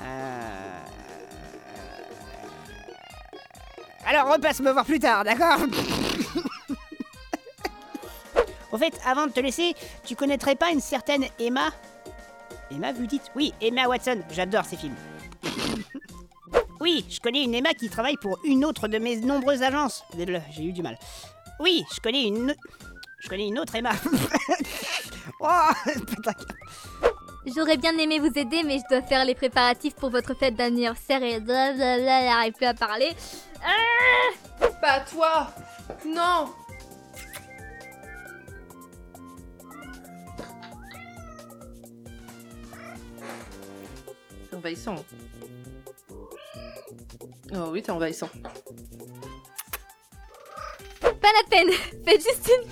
Euh... 0.01 0.79
Alors, 4.07 4.33
repasse 4.33 4.61
me 4.61 4.73
voir 4.73 4.85
plus 4.85 4.99
tard, 4.99 5.25
d'accord? 5.25 5.61
Au 8.73 8.79
fait, 8.79 8.99
avant 9.05 9.27
de 9.27 9.33
te 9.33 9.41
laisser, 9.41 9.75
tu 10.05 10.17
connaîtrais 10.17 10.55
pas 10.55 10.71
une 10.71 10.81
certaine 10.81 11.25
Emma? 11.39 11.71
Emma, 12.71 12.93
vous 12.93 13.07
dites? 13.07 13.31
Oui, 13.35 13.53
Emma 13.61 13.89
Watson, 13.89 14.23
j'adore 14.31 14.65
ces 14.65 14.77
films. 14.77 14.97
Oui, 16.81 17.05
je 17.11 17.21
connais 17.21 17.45
une 17.45 17.55
Emma 17.55 17.75
qui 17.75 17.91
travaille 17.91 18.17
pour 18.17 18.39
une 18.43 18.65
autre 18.65 18.89
de 18.89 18.97
mes 18.97 19.17
nombreuses 19.17 19.63
agences. 19.63 20.03
Désolé, 20.15 20.41
J'ai 20.51 20.65
eu 20.65 20.73
du 20.73 20.83
mal. 20.83 20.99
Oui, 21.59 21.85
je 21.95 22.01
connais 22.01 22.25
une... 22.25 22.55
Je 23.19 23.29
connais 23.29 23.49
une 23.49 23.59
autre 23.59 23.75
Emma. 23.75 23.91
oh, 25.41 25.91
putain. 26.07 26.33
J'aurais 27.55 27.77
bien 27.77 27.97
aimé 27.99 28.19
vous 28.19 28.33
aider, 28.35 28.63
mais 28.65 28.79
je 28.79 28.85
dois 28.89 29.03
faire 29.03 29.27
les 29.27 29.35
préparatifs 29.35 29.95
pour 29.95 30.09
votre 30.09 30.33
fête 30.35 30.55
d'anniversaire 30.55 31.23
et 31.23 31.39
blablabla, 31.39 32.23
j'arrive 32.23 32.53
plus 32.55 32.67
à 32.67 32.73
parler. 32.75 33.11
Ah 33.63 34.69
Pas 34.81 35.01
toi 35.01 35.51
Non 36.07 36.47
envahissant. 44.61 44.95
Oh 47.55 47.69
oui, 47.71 47.83
t'es 47.83 47.91
envahissant. 47.91 48.29
Pas 51.01 51.09
la 51.11 51.49
peine, 51.51 51.71
faites 52.05 52.23
juste 52.23 52.51
une... 52.51 52.69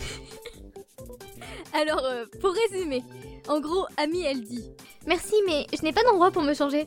Alors, 1.73 2.05
euh, 2.05 2.27
pour 2.41 2.53
résumer, 2.53 3.03
en 3.49 3.61
gros, 3.61 3.87
Ami, 3.97 4.23
elle 4.23 4.43
dit 4.43 4.71
Merci, 5.07 5.35
mais 5.47 5.67
je 5.75 5.83
n'ai 5.83 5.93
pas 5.93 6.03
d'endroit 6.03 6.31
pour 6.31 6.43
me 6.43 6.53
changer. 6.53 6.87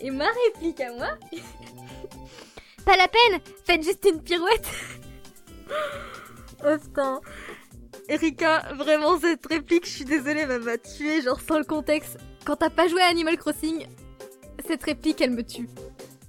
Et 0.00 0.10
ma 0.10 0.26
réplique 0.44 0.80
à 0.80 0.92
moi? 0.92 1.08
Pas 2.84 2.96
la 2.96 3.08
peine, 3.08 3.40
faites 3.64 3.82
juste 3.82 4.06
une 4.10 4.22
pirouette. 4.22 4.68
oh 6.64 6.76
putain. 6.82 7.20
Erika, 8.08 8.74
vraiment 8.74 9.18
cette 9.18 9.46
réplique, 9.46 9.86
je 9.86 9.90
suis 9.90 10.04
désolée, 10.04 10.46
elle 10.48 10.60
m'a 10.60 10.78
tué, 10.78 11.20
genre 11.22 11.40
sans 11.40 11.58
le 11.58 11.64
contexte. 11.64 12.18
Quand 12.44 12.56
t'as 12.56 12.70
pas 12.70 12.88
joué 12.88 13.02
à 13.02 13.08
Animal 13.08 13.36
Crossing, 13.36 13.86
cette 14.68 14.84
réplique, 14.84 15.20
elle 15.22 15.30
me 15.30 15.42
tue. 15.42 15.68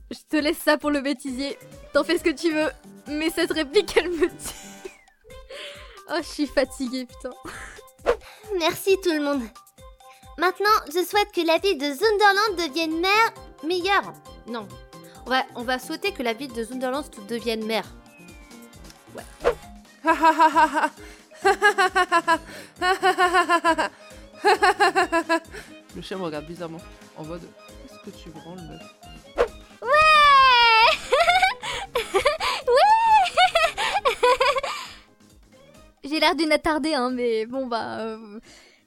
Je 0.09 0.17
te 0.29 0.37
laisse 0.37 0.57
ça 0.57 0.77
pour 0.77 0.91
le 0.91 1.01
bêtisier. 1.01 1.57
T'en 1.93 2.03
fais 2.05 2.17
ce 2.17 2.23
que 2.23 2.29
tu 2.29 2.51
veux, 2.51 2.69
mais 3.07 3.29
cette 3.29 3.51
réplique, 3.51 3.95
elle 3.97 4.09
me 4.09 4.27
tue. 4.27 4.29
Oh, 6.11 6.17
je 6.17 6.27
suis 6.27 6.47
fatiguée, 6.47 7.05
putain. 7.05 7.29
Merci 8.57 8.97
tout 9.03 9.11
le 9.11 9.21
monde. 9.21 9.43
Maintenant, 10.39 10.65
je 10.87 11.05
souhaite 11.05 11.31
que 11.31 11.45
la 11.45 11.59
ville 11.59 11.77
de 11.77 11.85
Zunderland 11.85 12.55
devienne 12.57 12.99
mère 12.99 13.31
meilleure. 13.63 14.13
Non. 14.47 14.67
On 15.27 15.29
va, 15.29 15.43
on 15.53 15.61
va 15.61 15.77
souhaiter 15.77 16.11
que 16.11 16.23
la 16.23 16.33
ville 16.33 16.51
de 16.51 16.63
Zunderland 16.63 17.05
devienne 17.27 17.63
mère. 17.63 17.85
Le 25.95 26.01
chien 26.01 26.17
me 26.17 26.23
regarde 26.23 26.47
bizarrement, 26.47 26.81
en 27.17 27.25
mode 27.25 27.43
Qu'est-ce 28.03 28.17
que 28.17 28.23
tu 28.23 28.29
branles, 28.29 28.61
meuf 28.61 28.81
Ouais 29.81 29.89
Ouais 32.67 34.11
J'ai 36.03 36.19
l'air 36.19 36.35
d'une 36.35 36.51
attardée, 36.51 36.93
hein, 36.93 37.11
mais 37.11 37.45
bon, 37.45 37.67
bah. 37.67 37.99
euh, 38.01 38.39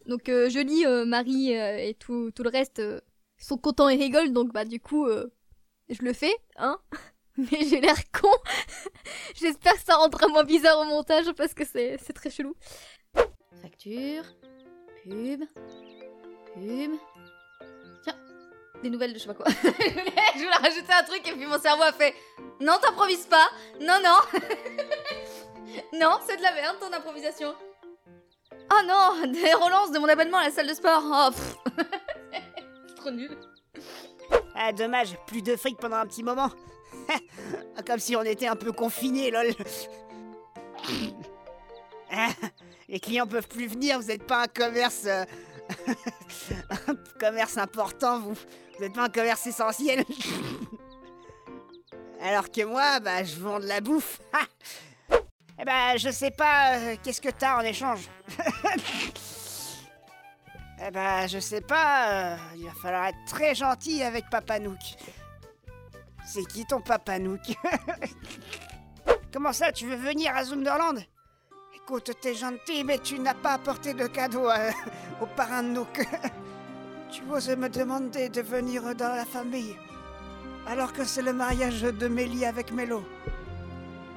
Donc, 0.06 0.28
euh, 0.28 0.48
je 0.48 0.58
lis 0.58 0.84
euh, 0.86 1.04
Marie 1.04 1.56
euh, 1.56 1.76
et 1.78 1.94
tout, 1.94 2.30
tout 2.32 2.42
le 2.42 2.48
reste 2.50 2.78
euh, 2.80 3.00
sont 3.38 3.58
contents 3.58 3.88
et 3.88 3.96
rigolent, 3.96 4.32
donc, 4.32 4.52
bah, 4.52 4.64
du 4.64 4.80
coup, 4.80 5.06
euh, 5.06 5.32
je 5.88 6.02
le 6.02 6.12
fais, 6.12 6.34
hein. 6.56 6.78
Mais 7.38 7.64
j'ai 7.64 7.80
l'air 7.80 7.96
con. 8.12 8.28
J'espère 9.34 9.72
que 9.72 9.80
ça 9.84 9.96
rendra 9.96 10.28
moins 10.28 10.44
bizarre 10.44 10.78
au 10.80 10.84
montage 10.84 11.32
parce 11.32 11.54
que 11.54 11.64
c'est 11.64 11.96
c'est 11.96 12.12
très 12.12 12.28
chelou. 12.28 12.54
Facture. 13.62 14.24
Pub. 15.04 15.42
Pub. 16.54 16.92
Des 18.82 18.90
nouvelles 18.90 19.12
de 19.12 19.18
je 19.18 19.22
sais 19.24 19.28
pas 19.28 19.34
quoi. 19.34 19.46
je 19.62 20.38
voulais 20.38 20.50
rajouter 20.60 20.92
un 20.92 21.02
truc 21.04 21.26
et 21.26 21.32
puis 21.32 21.46
mon 21.46 21.60
cerveau 21.60 21.82
a 21.82 21.92
fait 21.92 22.14
Non, 22.60 22.74
t'improvises 22.80 23.26
pas. 23.26 23.48
Non, 23.80 23.98
non. 24.02 24.18
non, 26.00 26.18
c'est 26.26 26.36
de 26.36 26.42
la 26.42 26.52
merde 26.52 26.76
ton 26.80 26.92
improvisation. 26.92 27.54
Oh 28.72 28.80
non, 28.86 29.26
des 29.30 29.52
relances 29.54 29.92
de 29.92 29.98
mon 29.98 30.08
abonnement 30.08 30.38
à 30.38 30.44
la 30.44 30.50
salle 30.50 30.66
de 30.66 30.74
sport. 30.74 31.02
Oh, 31.04 31.30
trop 32.96 33.10
nul. 33.10 33.36
Ah, 34.54 34.72
dommage, 34.72 35.16
plus 35.26 35.42
de 35.42 35.56
fric 35.56 35.78
pendant 35.78 35.96
un 35.96 36.06
petit 36.06 36.22
moment. 36.22 36.50
Comme 37.86 37.98
si 37.98 38.16
on 38.16 38.22
était 38.22 38.46
un 38.46 38.56
peu 38.56 38.72
confinés, 38.72 39.30
lol. 39.30 39.48
Ah, 42.10 42.28
Les 42.88 43.00
clients 43.00 43.26
peuvent 43.26 43.48
plus 43.48 43.66
venir, 43.66 43.98
vous 44.00 44.06
n'êtes 44.08 44.26
pas 44.26 44.42
un 44.42 44.46
commerce. 44.46 45.04
euh, 45.06 45.24
un 46.88 46.94
commerce 47.18 47.56
important, 47.56 48.20
vous. 48.20 48.36
Vous 48.76 48.84
n'êtes 48.84 48.94
pas 48.94 49.04
un 49.04 49.08
commerce 49.08 49.46
essentiel. 49.46 50.04
Alors 52.20 52.50
que 52.50 52.64
moi, 52.64 53.00
bah, 53.00 53.22
je 53.24 53.36
vends 53.36 53.58
de 53.60 53.66
la 53.66 53.80
bouffe. 53.80 54.20
Eh 55.60 55.64
bah, 55.64 55.96
je 55.96 56.10
sais 56.10 56.30
pas, 56.32 56.76
euh, 56.78 56.96
qu'est-ce 57.04 57.20
que 57.20 57.28
t'as 57.28 57.56
en 57.58 57.60
échange 57.60 58.08
Eh 60.84 60.90
bah, 60.90 61.26
je 61.28 61.38
sais 61.38 61.60
pas, 61.60 62.32
euh, 62.32 62.36
il 62.56 62.64
va 62.64 62.72
falloir 62.72 63.06
être 63.06 63.24
très 63.28 63.54
gentil 63.54 64.02
avec 64.02 64.28
Papa 64.28 64.58
Nook. 64.58 64.80
C'est 66.26 66.44
qui 66.46 66.64
ton 66.66 66.80
Papa 66.80 67.18
Nook 67.20 67.40
Comment 69.32 69.52
ça, 69.52 69.70
tu 69.70 69.86
veux 69.86 69.94
venir 69.94 70.34
à 70.34 70.42
Zunderland 70.44 71.04
Écoute, 71.76 72.10
t'es 72.20 72.34
gentil, 72.34 72.82
mais 72.82 72.98
tu 72.98 73.20
n'as 73.20 73.34
pas 73.34 73.52
apporté 73.52 73.94
de 73.94 74.06
cadeau 74.08 74.48
à- 74.48 74.70
au 75.20 75.26
parrain 75.26 75.62
de 75.62 75.68
Nook. 75.68 76.08
Tu 77.12 77.22
oses 77.30 77.54
me 77.56 77.68
demander 77.68 78.30
de 78.30 78.40
venir 78.40 78.94
dans 78.94 79.14
la 79.14 79.26
famille, 79.26 79.76
alors 80.66 80.94
que 80.94 81.04
c'est 81.04 81.20
le 81.20 81.34
mariage 81.34 81.82
de 81.82 82.08
Mélie 82.08 82.46
avec 82.46 82.72
Mélo. 82.72 83.04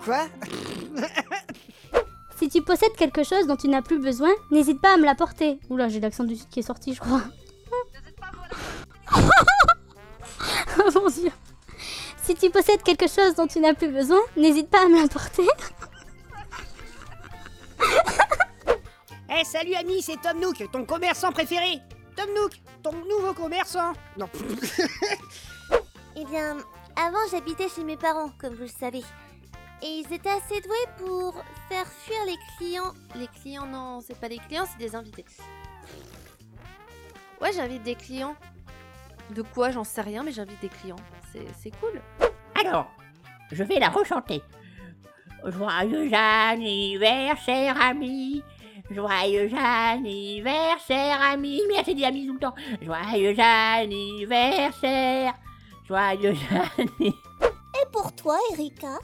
Quoi? 0.04 0.28
Si 2.38 2.50
tu 2.50 2.62
possèdes 2.62 2.96
quelque 2.98 3.24
chose 3.24 3.48
dont 3.48 3.56
tu 3.56 3.70
n'as 3.70 3.82
plus 3.82 3.98
besoin, 3.98 4.30
n'hésite 4.52 4.82
pas 4.82 4.96
à 4.96 4.98
me 4.98 5.06
l'apporter. 5.06 5.58
Oula, 5.70 5.88
j'ai 5.88 6.02
l'accent 6.02 6.26
du 6.26 6.36
sud 6.36 6.50
qui 6.50 6.60
est 6.60 6.64
sorti, 6.64 6.94
je 6.94 7.00
crois. 7.00 7.22
oh 9.18 10.90
mon 10.96 11.10
dieu. 11.10 11.32
Si 12.22 12.36
tu 12.36 12.50
possèdes 12.50 12.84
quelque 12.84 13.08
chose 13.08 13.36
dont 13.36 13.48
tu 13.48 13.62
n'as 13.62 13.74
plus 13.74 13.88
besoin, 13.88 14.20
n'hésite 14.36 14.70
pas 14.70 14.84
à 14.84 14.90
me 14.90 15.02
l'apporter. 15.02 15.48
Eh, 19.30 19.46
salut 19.46 19.76
ami, 19.76 20.02
c'est 20.02 20.22
Tom 20.22 20.38
Nook, 20.40 20.62
ton 20.74 20.84
commerçant 20.84 21.32
préféré 21.32 21.82
Tom 22.16 22.30
Nook, 22.34 22.54
ton 22.82 22.94
nouveau 22.94 23.34
commerçant 23.34 23.94
Non, 24.18 24.30
Eh 26.18 26.26
bien, 26.26 26.58
avant 26.96 27.20
j'habitais 27.30 27.68
chez 27.68 27.84
mes 27.84 27.98
parents, 27.98 28.30
comme 28.40 28.54
vous 28.54 28.64
le 28.64 28.68
savez. 28.68 29.04
Et 29.84 29.88
ils 29.88 30.14
étaient 30.14 30.30
assez 30.30 30.62
doués 30.62 30.88
pour 30.98 31.36
faire 31.68 31.86
fuir 31.88 32.18
les 32.26 32.38
clients. 32.58 32.94
Les 33.16 33.28
clients, 33.28 33.66
non, 33.66 34.00
c'est 34.02 34.18
pas 34.18 34.30
des 34.30 34.38
clients, 34.38 34.66
c'est 34.66 34.78
des 34.78 34.96
invités. 34.96 35.26
Ouais, 37.42 37.52
j'invite 37.52 37.84
des 37.84 37.96
clients. 37.96 38.36
De 39.32 39.42
quoi, 39.42 39.72
j'en 39.72 39.84
sais 39.84 40.02
rien, 40.02 40.24
mais 40.24 40.32
j'invite 40.32 40.62
des 40.62 40.70
clients. 40.70 40.96
C'est 41.34 41.46
c'est 41.60 41.72
cool. 41.80 42.02
Alors, 42.60 42.90
je 43.52 43.64
vais 43.64 43.80
la 43.80 43.90
rechanter. 43.90 44.42
Joyeux 45.46 46.10
anniversaire, 46.14 47.80
ami. 47.82 48.42
Joyeux 48.92 49.50
anniversaire, 49.58 51.22
ami. 51.22 51.62
Mais 51.68 51.84
j'ai 51.86 51.94
dit 51.94 52.28
tout 52.28 52.34
le 52.34 52.40
temps. 52.40 52.56
Joyeux 52.82 53.36
anniversaire. 53.40 55.34
Joyeux 55.88 56.36
anniversaire. 56.78 57.14
Et 57.82 57.86
pour 57.92 58.14
toi, 58.16 58.38
Erika, 58.54 59.00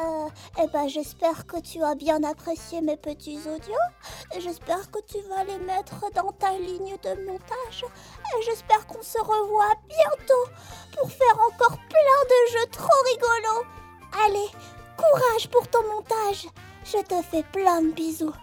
euh, 0.00 0.28
eh 0.60 0.66
ben, 0.72 0.88
j'espère 0.88 1.46
que 1.46 1.60
tu 1.60 1.80
as 1.82 1.94
bien 1.94 2.24
apprécié 2.24 2.80
mes 2.80 2.96
petits 2.96 3.38
audios. 3.46 3.74
J'espère 4.40 4.90
que 4.90 4.98
tu 5.06 5.18
vas 5.28 5.44
les 5.44 5.58
mettre 5.58 6.10
dans 6.12 6.32
ta 6.32 6.52
ligne 6.58 6.96
de 7.04 7.24
montage. 7.24 7.84
J'espère 8.44 8.84
qu'on 8.86 9.02
se 9.02 9.18
revoit 9.18 9.74
bientôt 9.88 10.50
pour 10.98 11.08
faire 11.10 11.38
encore 11.52 11.78
plein 11.88 12.22
de 12.30 12.50
jeux 12.52 12.66
trop 12.72 13.02
rigolos. 13.04 13.66
Allez, 14.24 14.50
courage 14.96 15.48
pour 15.48 15.68
ton 15.68 15.82
montage. 15.92 16.48
Je 16.84 16.98
te 17.02 17.22
fais 17.22 17.44
plein 17.52 17.82
de 17.82 17.92
bisous. 17.92 18.34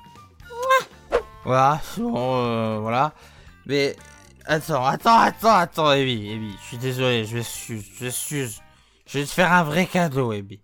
Voilà, 1.46 1.82
bon, 1.98 2.14
euh, 2.16 2.80
voilà. 2.80 3.12
Mais 3.66 3.96
attends, 4.46 4.86
attends, 4.86 5.20
attends, 5.20 5.56
attends, 5.56 5.88
Abby, 5.88 6.32
Abby, 6.34 6.56
je 6.62 6.68
suis 6.68 6.78
désolé, 6.78 7.26
je 7.26 7.38
m'excuse, 7.38 7.86
je 8.00 8.06
m'excuse. 8.06 8.62
Je 9.06 9.20
vais 9.20 9.26
te 9.26 9.32
faire 9.32 9.52
un 9.52 9.64
vrai 9.64 9.86
cadeau, 9.86 10.32
Abby. 10.32 10.60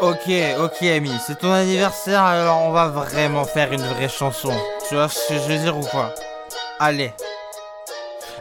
Ok, 0.00 0.30
ok, 0.60 0.82
Amy, 0.82 1.10
c'est 1.26 1.38
ton 1.38 1.50
anniversaire, 1.50 2.22
alors 2.22 2.62
on 2.62 2.70
va 2.70 2.88
vraiment 2.88 3.44
faire 3.44 3.72
une 3.72 3.82
vraie 3.82 4.08
chanson. 4.08 4.52
Tu 4.88 4.94
vois 4.94 5.08
ce 5.08 5.28
que 5.28 5.34
je 5.34 5.52
veux 5.52 5.58
dire 5.58 5.76
ou 5.76 5.82
quoi 5.82 6.14
Allez. 6.78 7.12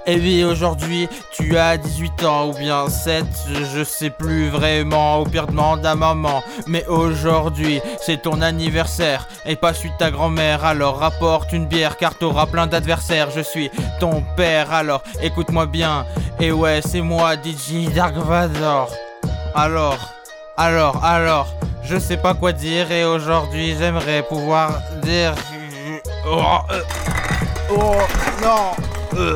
Abby, 0.08 0.46
aujourd'hui, 0.46 1.10
tu 1.34 1.58
as 1.58 1.76
18 1.78 2.24
ans 2.24 2.48
ou 2.48 2.54
bien 2.54 2.88
7, 2.90 3.26
je 3.76 3.84
sais 3.84 4.10
plus 4.10 4.48
vraiment, 4.48 5.18
au 5.18 5.26
pire 5.26 5.48
demande 5.48 5.86
à 5.86 5.96
maman. 5.96 6.42
Mais 6.66 6.86
aujourd'hui, 6.88 7.82
c'est 8.02 8.22
ton 8.22 8.42
anniversaire 8.42 9.28
et 9.46 9.58
pas 9.58 9.74
celui 9.74 9.90
de 9.92 9.98
ta 9.98 10.10
grand-mère. 10.10 10.64
Alors 10.64 11.00
rapporte 11.00 11.52
une 11.52 11.66
bière 11.66 11.98
car 11.98 12.16
t'auras 12.16 12.46
plein 12.46 12.68
d'adversaires. 12.68 13.32
Je 13.36 13.42
suis 13.42 13.70
ton 14.00 14.24
père, 14.38 14.72
alors 14.74 15.04
écoute-moi 15.22 15.66
bien. 15.66 16.06
Et 16.40 16.54
ouais, 16.54 16.80
c'est 16.86 17.02
moi, 17.02 17.34
DJ 17.36 17.90
Dark 17.94 18.16
Vador. 18.16 18.90
Alors, 19.56 19.98
alors, 20.56 21.04
alors, 21.04 21.48
je 21.84 21.98
sais 22.00 22.18
pas 22.18 22.34
quoi 22.34 22.54
dire 22.54 22.92
et 22.94 23.04
aujourd'hui 23.04 23.76
j'aimerais 23.78 24.24
pouvoir 24.24 24.72
dire. 25.04 25.34
Oh, 26.26 26.60
euh, 26.72 26.82
oh 27.72 27.96
non. 28.42 28.72
euh. 29.20 29.36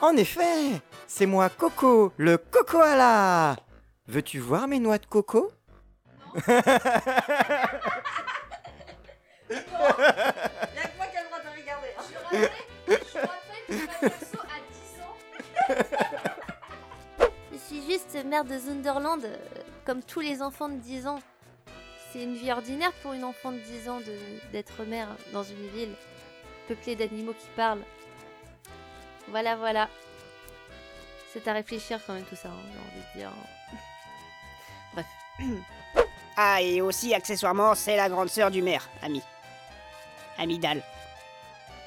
En 0.00 0.16
effet, 0.16 0.80
c'est 1.06 1.26
moi 1.26 1.48
Coco, 1.48 2.12
le 2.16 2.36
cocoala. 2.36 3.56
Veux-tu 4.06 4.38
voir 4.38 4.68
mes 4.68 4.78
noix 4.78 4.98
de 4.98 5.06
coco? 5.06 5.50
Je 17.52 17.58
suis 17.58 17.82
juste 17.88 18.24
mère 18.24 18.44
de 18.44 18.58
Zunderland, 18.58 19.24
euh, 19.24 19.36
comme 19.84 20.02
tous 20.02 20.20
les 20.20 20.42
enfants 20.42 20.68
de 20.68 20.76
10 20.76 21.06
ans. 21.06 21.18
C'est 22.12 22.22
une 22.22 22.34
vie 22.34 22.52
ordinaire 22.52 22.92
pour 23.02 23.12
une 23.14 23.24
enfant 23.24 23.52
de 23.52 23.58
10 23.58 23.88
ans 23.88 24.00
de- 24.00 24.40
d'être 24.52 24.82
mère 24.84 25.08
dans 25.32 25.42
une 25.42 25.68
ville 25.68 25.94
peuplée 26.68 26.94
d'animaux 26.96 27.32
qui 27.32 27.46
parlent. 27.56 27.82
Voilà, 29.28 29.56
voilà. 29.56 29.88
C'est 31.32 31.48
à 31.48 31.54
réfléchir 31.54 31.98
quand 32.06 32.12
même 32.12 32.24
tout 32.24 32.36
ça, 32.36 32.48
hein, 32.48 32.62
j'ai 32.72 32.78
envie 32.78 33.06
de 33.14 33.18
dire. 33.18 33.32
Bref. 34.94 35.06
Ah, 36.34 36.62
et 36.62 36.80
aussi, 36.80 37.12
accessoirement, 37.12 37.74
c'est 37.74 37.94
la 37.94 38.08
grande 38.08 38.30
sœur 38.30 38.50
du 38.50 38.62
maire, 38.62 38.88
Ami. 39.02 39.20
Amidal. 40.38 40.82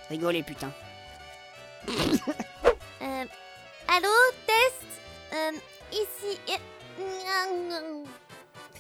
Rigolez, 0.10 0.44
putain. 0.44 0.72
Euh, 3.01 3.25
allô, 3.88 4.10
test? 4.48 4.86
Euh, 5.34 5.51
Ici. 5.91 6.39
euh, 7.00 8.03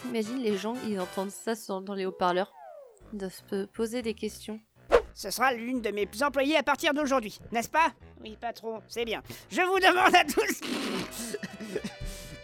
Imagine 0.09 0.41
les 0.41 0.57
gens, 0.57 0.75
ils 0.87 0.99
entendent 0.99 1.31
ça 1.31 1.53
dans 1.81 1.93
les 1.93 2.05
haut-parleurs. 2.05 2.53
Ils 3.13 3.19
doivent 3.19 3.41
se 3.49 3.65
poser 3.65 4.01
des 4.01 4.13
questions. 4.13 4.59
Ce 5.13 5.29
sera 5.31 5.53
l'une 5.53 5.81
de 5.81 5.91
mes 5.91 6.07
employées 6.21 6.57
à 6.57 6.63
partir 6.63 6.93
d'aujourd'hui, 6.93 7.39
n'est-ce 7.51 7.69
pas? 7.69 7.93
Oui, 8.21 8.37
patron, 8.39 8.81
c'est 8.87 9.05
bien. 9.05 9.23
Je 9.49 9.61
vous 9.61 9.79
demande 9.79 10.13
à 10.13 10.25
tous. 10.25 10.61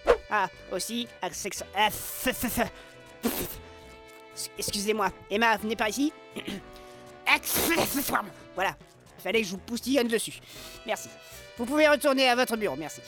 ah, 0.29 0.47
aussi, 0.71 1.07
Excusez-moi, 4.57 5.11
Emma, 5.29 5.57
venez 5.57 5.75
par 5.75 5.89
ici. 5.89 6.13
voilà, 8.55 8.75
il 9.17 9.21
fallait 9.21 9.41
que 9.41 9.47
je 9.47 9.51
vous 9.51 9.57
poustillonne 9.57 10.07
dessus. 10.07 10.39
Merci. 10.85 11.09
Vous 11.57 11.65
pouvez 11.65 11.87
retourner 11.87 12.29
à 12.29 12.35
votre 12.35 12.55
bureau, 12.55 12.75
merci. 12.77 13.01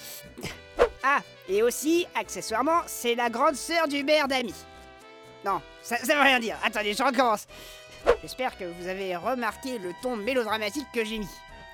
Ah, 1.04 1.20
et 1.50 1.62
aussi, 1.62 2.08
accessoirement, 2.16 2.82
c'est 2.88 3.14
la 3.14 3.30
grande 3.30 3.56
sœur 3.56 3.88
du 3.88 4.04
maire 4.04 4.28
d'Ami. 4.28 4.54
Non, 5.46 5.62
ça, 5.82 5.98
ça 5.98 6.16
veut 6.16 6.22
rien 6.22 6.40
dire. 6.40 6.58
Attendez, 6.64 6.94
je 6.94 7.04
recommence. 7.04 7.46
J'espère 8.22 8.58
que 8.58 8.64
vous 8.64 8.88
avez 8.88 9.16
remarqué 9.16 9.78
le 9.80 9.92
ton 10.02 10.16
mélodramatique 10.16 10.88
que 10.94 11.04
j'ai 11.04 11.20
mis. 11.20 11.28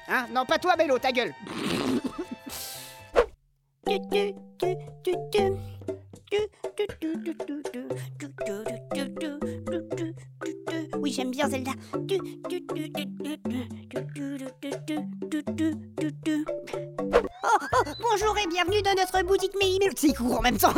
Hein 0.07 0.25
Non, 0.31 0.45
pas 0.45 0.57
toi, 0.57 0.75
Mélo, 0.75 0.97
ta 0.97 1.11
gueule 1.11 1.33
J'aime 11.09 11.31
bien 11.31 11.49
Zelda. 11.49 11.71
Oh, 11.93 11.97
oh, 17.43 17.83
bonjour 17.99 18.37
et 18.37 18.47
bienvenue 18.47 18.81
dans 18.83 18.93
notre 18.93 19.23
boutique 19.23 19.53
sais, 19.95 20.07
il 20.07 20.13
court 20.13 20.37
en 20.37 20.41
même 20.41 20.57
temps. 20.57 20.73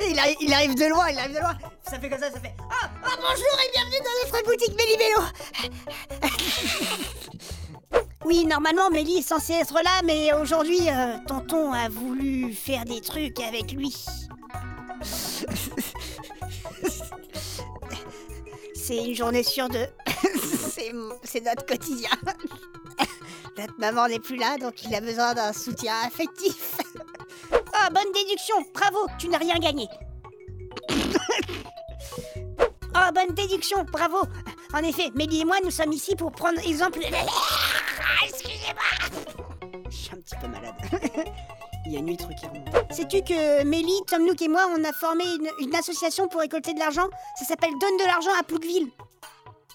il 0.00 0.52
arrive, 0.52 0.74
de 0.74 0.90
loin, 0.90 1.08
il 1.10 1.18
arrive 1.18 1.34
de 1.34 1.40
loin. 1.40 1.56
Ça 1.82 1.98
fait 1.98 2.10
comme 2.10 2.20
ça, 2.20 2.30
ça 2.30 2.40
fait. 2.40 2.54
Oh, 2.58 2.86
oh, 3.04 3.16
bonjour 3.16 3.58
et 3.64 3.70
bienvenue 3.72 4.00
dans 4.04 4.16
notre 4.26 4.44
boutique 4.44 4.76
Méli-Mélo. 4.76 5.22
Oui, 8.26 8.44
normalement, 8.44 8.90
Mélie 8.90 9.18
est 9.18 9.22
censée 9.22 9.54
être 9.54 9.80
là, 9.82 10.02
mais 10.04 10.34
aujourd'hui, 10.34 10.88
euh, 10.88 11.16
tonton 11.26 11.72
a 11.72 11.88
voulu 11.88 12.52
faire 12.52 12.84
des 12.84 13.00
trucs 13.00 13.40
avec 13.40 13.72
lui. 13.72 13.96
C'est 18.90 19.04
une 19.04 19.14
journée 19.14 19.44
sur 19.44 19.68
deux. 19.68 19.86
C'est- 21.22 21.40
notre 21.42 21.64
quotidien. 21.64 22.10
Notre 23.56 23.78
maman 23.78 24.08
n'est 24.08 24.18
plus 24.18 24.34
là, 24.34 24.58
donc 24.58 24.82
il 24.82 24.92
a 24.92 25.00
besoin 25.00 25.32
d'un 25.32 25.52
soutien 25.52 25.94
affectif. 26.04 26.76
Ah, 27.72 27.88
bonne 27.90 28.12
déduction 28.12 28.56
Bravo, 28.74 28.98
tu 29.16 29.28
n'as 29.28 29.38
rien 29.38 29.54
gagné. 29.58 29.86
Oh, 32.94 33.12
bonne 33.14 33.34
déduction, 33.34 33.84
bravo 33.84 34.18
En 34.74 34.78
effet, 34.78 35.10
Mélie 35.14 35.42
et 35.42 35.44
moi, 35.44 35.56
nous 35.64 35.70
sommes 35.70 35.92
ici 35.92 36.16
pour 36.16 36.32
prendre 36.32 36.58
exemple... 36.66 36.98
Excusez-moi 38.24 39.22
Je 39.88 39.96
suis 39.96 40.10
un 40.12 40.20
petit 40.20 40.36
peu 40.40 40.48
malade. 40.48 40.74
Il 41.90 41.94
y 41.94 41.96
a 41.96 41.98
une 41.98 42.08
huître 42.10 42.28
qui 42.36 42.46
remonte. 42.46 42.92
Sais-tu 42.92 43.20
que 43.22 43.64
Mélie, 43.64 44.00
Tom 44.06 44.24
Nook 44.24 44.40
et 44.40 44.46
moi, 44.46 44.64
on 44.72 44.84
a 44.84 44.92
formé 44.92 45.24
une, 45.24 45.48
une 45.58 45.74
association 45.74 46.28
pour 46.28 46.40
récolter 46.40 46.72
de 46.72 46.78
l'argent? 46.78 47.08
Ça 47.36 47.44
s'appelle 47.44 47.72
Donne 47.80 47.96
de 47.98 48.04
l'argent 48.04 48.30
à 48.38 48.44
Plouqueville. 48.44 48.92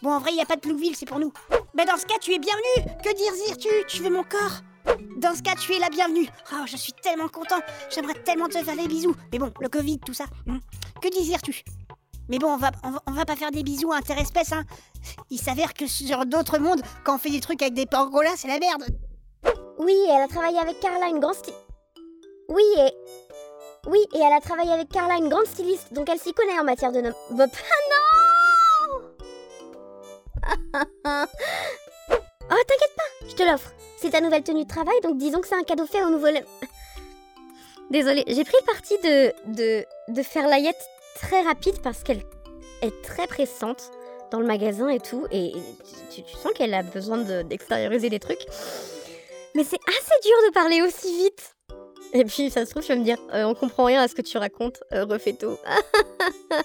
Bon, 0.01 0.13
en 0.13 0.19
vrai, 0.19 0.31
il 0.31 0.35
n'y 0.35 0.41
a 0.41 0.45
pas 0.45 0.55
de 0.55 0.61
Plouqueville, 0.61 0.95
c'est 0.95 1.05
pour 1.05 1.19
nous. 1.19 1.33
Mais 1.73 1.83
dans 1.83 1.97
ce 1.97 2.05
cas, 2.05 2.15
tu 2.21 2.33
es 2.33 2.39
bienvenue 2.39 2.95
Que 3.03 3.09
désires-tu 3.11 3.67
Tu 3.89 4.01
veux 4.01 4.09
mon 4.09 4.23
corps? 4.23 4.61
Dans 5.17 5.35
ce 5.35 5.41
cas, 5.41 5.55
tu 5.55 5.73
es 5.73 5.79
la 5.79 5.89
bienvenue. 5.89 6.25
Oh, 6.53 6.63
je 6.65 6.77
suis 6.77 6.93
tellement 6.93 7.27
content. 7.27 7.59
J'aimerais 7.93 8.13
tellement 8.23 8.47
te 8.47 8.63
faire 8.63 8.77
des 8.77 8.87
bisous. 8.87 9.13
Mais 9.33 9.37
bon, 9.37 9.51
le 9.59 9.67
Covid, 9.67 9.99
tout 9.99 10.13
ça. 10.13 10.23
hmm. 10.45 10.59
Que 11.01 11.09
désires-tu 11.09 11.65
Mais 12.29 12.39
bon, 12.39 12.53
on 12.53 12.57
va, 12.57 12.71
on 12.85 12.91
va, 12.91 13.03
on 13.07 13.11
va 13.11 13.25
pas 13.25 13.35
faire 13.35 13.51
des 13.51 13.63
bisous 13.63 13.91
interespèces, 13.91 14.53
hein. 14.53 14.63
Il 15.29 15.37
s'avère 15.37 15.73
que 15.73 15.85
sur 15.85 16.25
d'autres 16.25 16.59
mondes, 16.59 16.81
quand 17.03 17.15
on 17.15 17.17
fait 17.17 17.29
des 17.29 17.41
trucs 17.41 17.61
avec 17.61 17.73
des 17.73 17.85
pangolas, 17.85 18.37
c'est 18.37 18.47
la 18.47 18.59
merde. 18.59 18.85
Oui, 19.79 19.97
elle 20.07 20.21
a 20.21 20.27
travaillé 20.29 20.59
avec 20.59 20.79
Carla, 20.79 21.07
une 21.09 21.19
grande 21.19 21.35
styliste. 21.35 21.64
Oui, 22.49 22.63
et. 22.77 22.91
Oui, 23.87 23.99
et 24.15 24.19
elle 24.19 24.33
a 24.33 24.39
travaillé 24.41 24.71
avec 24.71 24.89
Carla, 24.89 25.15
une 25.17 25.29
grande 25.29 25.45
styliste, 25.45 25.93
donc 25.93 26.09
elle 26.09 26.17
s'y 26.19 26.33
connaît 26.33 26.59
en 26.59 26.63
matière 26.63 26.91
de 26.91 27.01
nom. 27.01 27.13
Bah, 27.31 27.45
non 31.05 31.25
Oh, 32.47 32.55
t'inquiète 32.67 32.95
pas, 32.95 33.27
je 33.27 33.35
te 33.35 33.43
l'offre. 33.43 33.71
C'est 33.97 34.11
ta 34.11 34.21
nouvelle 34.21 34.43
tenue 34.43 34.63
de 34.63 34.69
travail, 34.69 34.99
donc 35.01 35.17
disons 35.17 35.39
que 35.39 35.47
c'est 35.47 35.55
un 35.55 35.63
cadeau 35.63 35.85
fait 35.85 36.03
au 36.03 36.09
nouveau. 36.09 36.27
Désolée, 37.91 38.23
j'ai 38.27 38.43
pris 38.43 38.57
le 38.59 38.65
parti 38.65 38.97
de, 38.99 39.33
de, 39.53 39.85
de 40.09 40.23
faire 40.23 40.47
l'aillette 40.47 40.81
très 41.15 41.41
rapide 41.41 41.81
parce 41.81 42.01
qu'elle 42.03 42.23
est 42.81 43.01
très 43.03 43.27
pressante 43.27 43.91
dans 44.31 44.39
le 44.39 44.45
magasin 44.47 44.89
et 44.89 44.99
tout, 44.99 45.27
et 45.31 45.53
tu, 46.11 46.21
sens 46.41 46.51
qu'elle 46.53 46.73
a 46.73 46.81
besoin 46.83 47.17
de- 47.19 47.43
d'extérioriser 47.43 48.09
les 48.09 48.19
trucs. 48.19 48.45
Mais 49.53 49.63
c'est 49.63 49.79
assez 49.87 50.19
dur 50.23 50.35
de 50.47 50.53
parler 50.53 50.81
aussi 50.81 51.15
vite. 51.17 51.54
Et 52.15 52.23
puis, 52.23 52.49
ça 52.49 52.65
se 52.65 52.71
trouve, 52.71 52.81
tu 52.81 52.93
vas 52.93 52.97
me 52.97 53.03
dire, 53.03 53.17
euh, 53.33 53.43
on 53.43 53.53
comprend 53.53 53.83
rien 53.83 54.01
à 54.01 54.07
ce 54.07 54.15
que 54.15 54.21
tu 54.21 54.37
racontes, 54.37 54.81
euh, 54.93 55.03
refais 55.03 55.33
tout. 55.33 55.57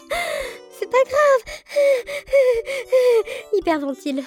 c'est 0.78 0.88
pas 0.88 1.02
grave. 1.02 1.42
Hyperventile. 3.54 4.22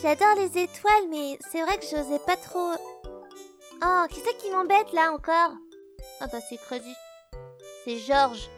J'adore 0.00 0.34
les 0.38 0.62
étoiles, 0.62 1.08
mais 1.10 1.38
c'est 1.52 1.60
vrai 1.60 1.76
que 1.76 1.84
j'osais 1.84 2.18
pas 2.26 2.36
trop. 2.36 2.72
Oh, 3.84 4.04
qui 4.08 4.20
c'est 4.24 4.38
qui 4.38 4.50
m'embête 4.50 4.90
là 4.94 5.12
encore? 5.12 5.52
Ah 6.20 6.28
bah 6.32 6.38
c'est 6.48 6.56
Crazy. 6.56 6.94
C'est 7.84 7.98
Georges. 7.98 8.48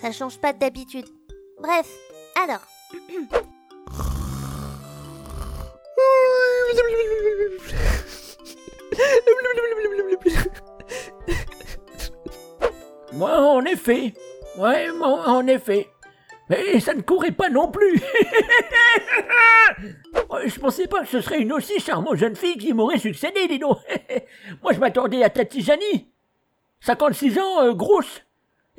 Ça 0.00 0.12
change 0.12 0.38
pas 0.38 0.52
d'habitude. 0.52 1.06
Bref, 1.58 1.88
alors. 2.36 2.62
Moi, 13.16 13.36
en 13.38 13.64
effet. 13.64 14.12
Ouais, 14.58 14.90
moi, 14.92 15.28
en 15.28 15.46
effet. 15.46 15.88
Mais 16.48 16.78
ça 16.80 16.94
ne 16.94 17.00
courait 17.02 17.32
pas 17.32 17.48
non 17.50 17.70
plus. 17.70 18.00
Je 20.46 20.60
pensais 20.60 20.86
pas 20.86 21.00
que 21.00 21.08
ce 21.08 21.20
serait 21.20 21.40
une 21.40 21.52
aussi 21.52 21.80
charmante 21.80 22.16
jeune 22.16 22.36
fille 22.36 22.56
qui 22.56 22.72
m'aurait 22.72 22.98
succédé, 22.98 23.48
dis 23.48 23.58
donc. 23.58 23.78
Moi, 24.62 24.72
je 24.72 24.78
m'attendais 24.78 25.22
à 25.24 25.30
Tati 25.30 25.60
Jani. 25.62 26.08
56 26.80 27.38
ans, 27.38 27.62
euh, 27.62 27.72
grosse 27.72 28.22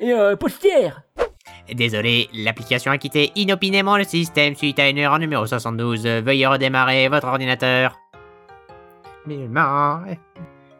et 0.00 0.12
euh, 0.12 0.34
postière. 0.36 1.02
Désolé, 1.72 2.28
l'application 2.32 2.90
a 2.92 2.98
quitté 2.98 3.32
inopinément 3.34 3.96
le 3.98 4.04
système 4.04 4.54
suite 4.54 4.78
à 4.78 4.88
une 4.88 4.96
erreur 4.98 5.18
numéro 5.18 5.44
72. 5.46 6.06
Veuillez 6.06 6.46
redémarrer 6.46 7.08
votre 7.08 7.26
ordinateur. 7.26 7.98
Mais 9.26 9.36
ma- 9.48 10.04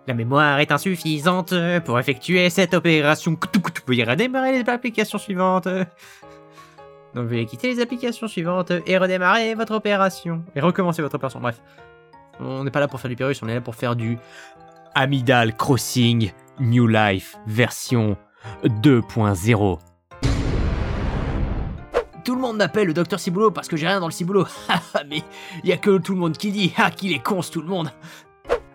La 0.09 0.14
mémoire 0.14 0.59
est 0.59 0.73
insuffisante 0.73 1.53
pour 1.85 1.99
effectuer 1.99 2.49
cette 2.49 2.73
opération. 2.73 3.37
Coutou. 3.37 3.61
Veuillez 3.87 4.05
redémarrer 4.05 4.53
les 4.53 4.66
applications 4.71 5.18
suivantes. 5.18 5.68
Donc 7.14 7.27
veuillez 7.27 7.44
quitter 7.44 7.75
les 7.75 7.83
applications 7.83 8.27
suivantes 8.27 8.73
et 8.87 8.97
redémarrer 8.97 9.55
votre 9.55 9.75
opération. 9.75 10.42
Et 10.57 10.62
recommencer 10.62 11.03
votre 11.03 11.16
opération. 11.16 11.40
Bref. 11.40 11.61
On 12.40 12.64
n'est 12.64 12.71
pas 12.71 12.81
là 12.81 12.88
pour 12.88 13.01
faire 13.01 13.11
du 13.11 13.16
Pérus, 13.16 13.42
on 13.42 13.49
est 13.49 13.55
là 13.55 13.61
pour 13.61 13.75
faire 13.75 13.97
du 13.97 14.16
Amidal 14.94 15.55
Crossing 15.55 16.33
New 16.59 16.87
Life 16.87 17.37
version 17.47 18.16
2.0. 18.64 19.79
Tout 22.25 22.35
le 22.35 22.40
monde 22.40 22.57
m'appelle 22.57 22.87
le 22.87 22.94
docteur 22.94 23.21
Ciboulot 23.21 23.51
parce 23.51 23.68
que 23.68 23.77
j'ai 23.77 23.87
rien 23.87 24.01
dans 24.01 24.07
le 24.07 24.12
ciboulot. 24.12 24.47
Mais 25.11 25.23
y 25.64 25.73
a 25.73 25.77
que 25.77 25.99
tout 25.99 26.14
le 26.14 26.18
monde 26.18 26.38
qui 26.38 26.51
dit 26.51 26.73
Ah, 26.79 26.90
qu'il 26.90 27.12
est 27.12 27.23
con 27.23 27.40
tout 27.40 27.61
le 27.61 27.68
monde. 27.68 27.90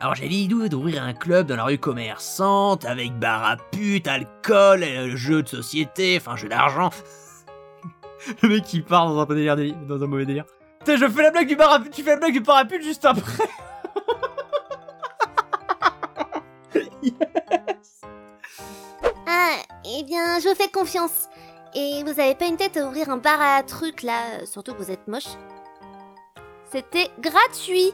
Alors 0.04 0.16
j'ai 0.16 0.28
l'idée 0.28 0.68
d'ouvrir 0.68 1.02
un 1.02 1.14
club 1.14 1.48
dans 1.48 1.56
la 1.56 1.64
rue 1.64 1.78
commerçante 1.78 2.84
avec 2.84 3.18
bar 3.20 3.42
à 3.46 3.56
pute, 3.56 4.06
alcool, 4.06 4.84
euh, 4.84 5.16
jeux 5.16 5.44
de 5.44 5.48
société, 5.48 6.18
enfin 6.20 6.36
jeu 6.36 6.50
d'argent. 6.50 6.90
Le 8.42 8.50
mec 8.50 8.66
qui 8.66 8.82
part 8.82 9.08
dans 9.08 9.22
un 9.22 10.08
mauvais 10.08 10.26
délire, 10.26 10.44
je 10.86 11.08
fais 11.08 11.22
la 11.22 11.32
blague 11.32 11.48
du 11.48 11.56
bar 11.56 11.72
à 11.72 11.80
tu 11.80 12.04
fais 12.04 12.10
la 12.10 12.18
blague 12.18 12.34
du 12.34 12.42
bar 12.42 12.58
à 12.58 12.82
juste 12.82 13.06
après. 13.06 13.46
Ah, 19.26 19.56
eh 19.86 20.04
bien, 20.04 20.40
je 20.40 20.50
vous 20.50 20.56
fais 20.56 20.68
confiance. 20.68 21.30
Et 21.76 22.04
vous 22.04 22.20
avez 22.20 22.36
pas 22.36 22.46
une 22.46 22.58
tête 22.58 22.76
à 22.76 22.86
ouvrir 22.86 23.10
un 23.10 23.18
bar 23.18 23.40
à 23.40 23.64
trucs 23.64 24.04
là, 24.04 24.46
surtout 24.46 24.74
que 24.74 24.84
vous 24.84 24.92
êtes 24.92 25.08
moche. 25.08 25.38
C'était 26.74 27.12
gratuit. 27.22 27.92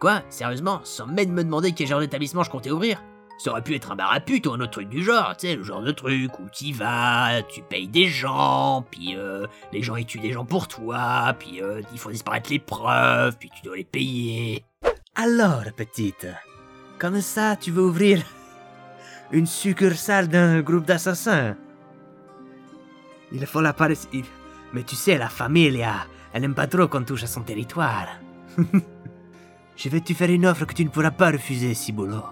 Quoi 0.00 0.22
Sérieusement 0.30 0.80
Sans 0.84 1.06
même 1.06 1.32
me 1.32 1.44
demander 1.44 1.72
quel 1.72 1.86
genre 1.86 2.00
d'établissement 2.00 2.42
je 2.42 2.48
comptais 2.50 2.70
ouvrir 2.70 3.02
Ça 3.38 3.50
aurait 3.50 3.60
pu 3.62 3.74
être 3.74 3.92
un 3.92 3.94
bar 3.94 4.10
à 4.10 4.20
pute 4.20 4.46
ou 4.46 4.52
un 4.52 4.60
autre 4.60 4.70
truc 4.70 4.88
du 4.88 5.04
genre, 5.04 5.36
tu 5.36 5.48
sais, 5.48 5.54
le 5.56 5.62
genre 5.62 5.82
de 5.82 5.92
truc 5.92 6.38
où 6.38 6.48
t'y 6.50 6.72
vas, 6.72 7.42
tu 7.42 7.60
payes 7.60 7.88
des 7.88 8.06
gens, 8.06 8.86
puis 8.90 9.16
euh, 9.16 9.46
les 9.70 9.82
gens 9.82 9.96
ils 9.96 10.06
tuent 10.06 10.18
des 10.20 10.32
gens 10.32 10.46
pour 10.46 10.66
toi, 10.66 11.34
puis 11.38 11.60
euh, 11.62 11.82
il 11.92 11.98
faut 11.98 12.10
disparaître 12.10 12.48
les 12.50 12.58
preuves, 12.58 13.36
puis 13.38 13.50
tu 13.54 13.60
dois 13.66 13.76
les 13.76 13.84
payer. 13.84 14.64
Alors, 15.14 15.64
petite, 15.76 16.26
comme 16.98 17.20
ça 17.20 17.56
tu 17.56 17.70
veux 17.70 17.82
ouvrir 17.82 18.22
une 19.30 19.46
succursale 19.46 20.28
d'un 20.28 20.62
groupe 20.62 20.86
d'assassins? 20.86 21.54
Il 23.30 23.44
faut 23.46 23.60
la 23.60 23.74
paraître. 23.74 24.06
il- 24.14 24.24
Mais 24.72 24.84
tu 24.84 24.96
sais, 24.96 25.18
la 25.18 25.28
familia, 25.28 26.06
elle 26.32 26.40
n'aime 26.42 26.54
pas 26.54 26.66
trop 26.66 26.88
qu'on 26.88 27.02
touche 27.04 27.24
à 27.24 27.26
son 27.26 27.42
territoire. 27.42 28.06
Je 29.76 29.88
vais 29.88 30.00
te 30.00 30.12
faire 30.12 30.30
une 30.30 30.46
offre 30.46 30.64
que 30.64 30.74
tu 30.74 30.84
ne 30.84 30.90
pourras 30.90 31.10
pas 31.10 31.30
refuser, 31.30 31.74
Cibulo. 31.74 32.22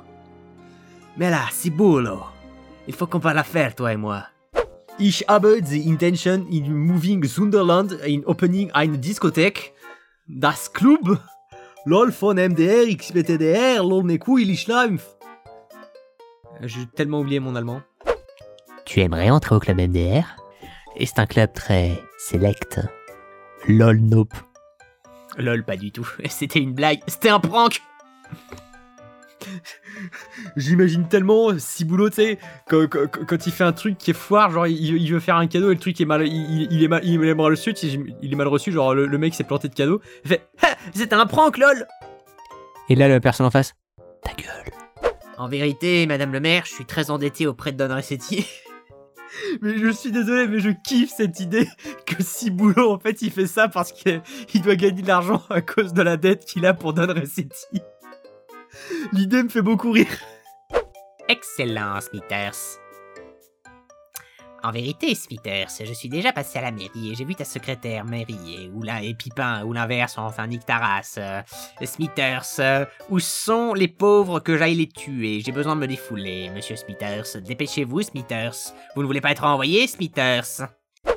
Mais 1.17 1.31
là, 1.31 1.43
Cibulo, 1.51 2.21
il 2.87 2.95
faut 2.95 3.07
qu'on 3.07 3.21
parle 3.21 3.39
affaire, 3.39 3.75
toi 3.75 3.93
et 3.93 3.97
moi. 3.97 4.25
Ich 4.99 5.25
habe 5.29 5.63
the 5.63 5.87
intention 5.87 6.47
in 6.51 6.69
moving 6.69 7.25
Sunderland 7.25 7.99
in 8.07 8.23
opening 8.27 8.71
eine 8.73 8.99
Diskothek. 8.99 9.73
Das 10.29 10.71
Club. 10.73 11.19
LOL 11.87 12.13
von 12.13 12.35
MDR, 12.35 12.87
XBTDR, 12.95 13.83
LOL 13.83 14.07
les 14.07 14.57
schleimf. 14.57 15.17
J'ai 16.61 16.85
tellement 16.95 17.21
oublié 17.21 17.41
mon 17.41 17.57
allemand. 17.57 17.81
Tu 18.85 19.01
aimerais 19.01 19.31
entrer 19.31 19.55
au 19.55 19.61
club 19.61 19.81
MDR 19.81 20.37
Et 20.97 21.07
c'est 21.07 21.19
un 21.19 21.27
club 21.27 21.53
très 21.55 21.99
select. 22.19 22.81
Lol, 23.67 24.01
nope. 24.01 24.35
Lol, 25.41 25.65
pas 25.65 25.77
du 25.77 25.91
tout. 25.93 26.09
C'était 26.29 26.59
une 26.61 26.73
blague. 26.75 27.01
C'était 27.07 27.29
un 27.31 27.41
prank 27.41 27.81
J'imagine 30.57 31.09
tellement 31.09 31.59
Ciboulot, 31.59 32.11
tu 32.11 32.17
sais, 32.17 32.39
quand, 32.69 32.87
quand- 32.89 33.25
quand 33.27 33.47
il 33.47 33.53
fait 33.53 33.65
un 33.65 33.73
truc 33.73 33.97
qui 33.99 34.11
est 34.11 34.15
foire, 34.15 34.51
genre 34.51 34.67
il, 34.67 34.77
il 34.97 35.13
veut 35.13 35.21
faire 35.21 35.37
un 35.37 35.47
cadeau 35.47 35.71
et 35.71 35.75
le 35.75 35.81
truc 35.81 36.01
est 36.01 36.05
mal, 36.05 36.27
il, 36.27 36.83
est 36.85 36.89
mal, 36.89 37.01
il 37.05 37.15
est 37.25 37.35
mal 37.35 37.47
reçu, 37.53 37.73
il 37.73 38.33
est 38.33 38.37
mal 38.37 38.49
reçu, 38.49 38.71
genre 38.71 38.95
le, 38.95 39.07
le 39.07 39.19
mec 39.19 39.35
s'est 39.35 39.45
planté 39.45 39.69
de 39.69 39.75
cadeau. 39.75 40.01
Il 40.25 40.29
fait, 40.29 40.47
Ah, 40.63 40.75
c'était 40.95 41.15
un 41.15 41.27
prank, 41.27 41.57
lol. 41.59 41.87
Et 42.89 42.95
là, 42.95 43.09
la 43.09 43.21
personne 43.21 43.47
en 43.47 43.51
face 43.51 43.75
Ta 44.23 44.33
gueule. 44.33 44.73
En 45.39 45.49
vérité, 45.49 46.07
madame 46.07 46.33
le 46.33 46.41
maire, 46.41 46.65
je 46.67 46.73
suis 46.75 46.85
très 46.85 47.11
endetté 47.11 47.47
auprès 47.47 47.73
de 47.73 47.79
Don 47.87 47.95
Ressetti. 47.95 48.47
Mais 49.61 49.79
je 49.79 49.89
suis 49.91 50.11
désolé, 50.11 50.47
mais 50.49 50.61
je 50.61 50.71
kiffe 50.71 51.11
cette 51.17 51.41
idée 51.41 51.69
que 52.07 52.23
Ciboulot, 52.23 52.93
en 52.93 52.99
fait, 52.99 53.23
il 53.23 53.31
fait 53.31 53.47
ça 53.47 53.69
parce 53.69 53.93
qu'il 53.93 54.23
il 54.55 54.63
doit 54.63 54.77
gagner 54.77 55.03
de 55.03 55.07
l'argent 55.09 55.43
à 55.51 55.61
cause 55.61 55.93
de 55.93 56.03
la 56.03 56.17
dette 56.17 56.45
qu'il 56.45 56.67
a 56.67 56.75
pour 56.75 56.93
Don 56.93 57.07
Ressetti. 57.07 57.81
L'idée 59.13 59.43
me 59.43 59.49
fait 59.49 59.63
beaucoup 59.63 59.91
rire. 59.93 60.07
Excellent, 61.29 62.01
Smithers. 62.01 62.79
En 64.63 64.73
vérité, 64.73 65.15
Smithers, 65.15 65.69
je 65.83 65.93
suis 65.93 66.11
déjà 66.11 66.33
passé 66.33 66.59
à 66.59 66.63
la 66.63 66.71
mairie 66.71 67.13
et 67.13 67.15
j'ai 67.15 67.25
vu 67.25 67.35
ta 67.35 67.47
secrétaire 67.47 68.05
Mary 68.05 68.37
et, 68.47 68.69
ou 68.69 68.85
et 68.85 69.15
Pipin 69.15 69.65
ou 69.65 69.73
l'inverse, 69.73 70.19
enfin 70.19 70.47
nique 70.47 70.67
ta 70.67 70.77
race. 70.77 71.17
Euh, 71.19 71.41
Smithers, 71.83 72.59
euh, 72.59 72.85
où 73.09 73.21
sont 73.21 73.73
les 73.73 73.89
pauvres 73.89 74.39
que 74.41 74.59
j'aille 74.59 74.75
les 74.75 74.89
tuer? 74.89 75.41
J'ai 75.41 75.53
besoin 75.53 75.77
de 75.77 75.81
me 75.81 75.87
défouler, 75.87 76.51
monsieur 76.51 76.77
Smithers. 76.77 77.41
Dépêchez-vous, 77.43 78.03
Smithers. 78.03 78.75
Vous 78.95 79.01
ne 79.01 79.07
voulez 79.07 79.23
pas 79.23 79.31
être 79.31 79.45
envoyé, 79.45 79.87
Smithers 79.87 80.67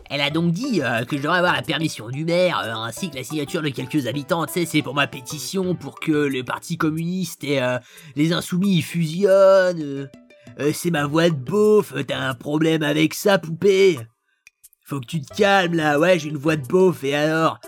elle 0.10 0.21
a 0.21 0.29
donc 0.29 0.51
dit 0.51 0.82
euh, 0.82 1.06
que 1.06 1.17
je 1.17 1.23
devrais 1.23 1.39
avoir 1.39 1.53
la 1.53 1.63
permission 1.63 2.08
du 2.08 2.23
maire, 2.23 2.62
euh, 2.63 2.71
ainsi 2.73 3.10
que 3.10 3.15
la 3.15 3.23
signature 3.23 3.63
de 3.63 3.69
quelques 3.69 4.06
habitants, 4.06 4.45
c'est 4.47 4.82
pour 4.84 4.93
ma 4.93 5.08
pétition, 5.08 5.75
pour 5.75 5.99
que 5.99 6.12
le 6.12 6.43
parti 6.43 6.77
communiste 6.77 7.43
et 7.43 7.60
les 8.15 8.32
insoumis 8.32 8.82
fusionnent. 8.82 10.10
Euh. 10.59 10.63
Euh, 10.63 10.73
c'est 10.73 10.91
ma 10.91 11.05
voix 11.05 11.29
de 11.29 11.35
beauf, 11.35 11.93
euh, 11.95 12.03
t'as 12.03 12.19
un 12.19 12.33
problème 12.33 12.83
avec 12.83 13.13
ça, 13.13 13.37
poupée 13.37 13.99
Faut 14.85 14.99
que 14.99 15.05
tu 15.05 15.21
te 15.21 15.35
calmes 15.35 15.75
là, 15.75 15.99
ouais, 15.99 16.19
j'ai 16.19 16.29
une 16.29 16.37
voix 16.37 16.55
de 16.55 16.67
beauf, 16.67 17.03
et 17.03 17.15
alors? 17.15 17.59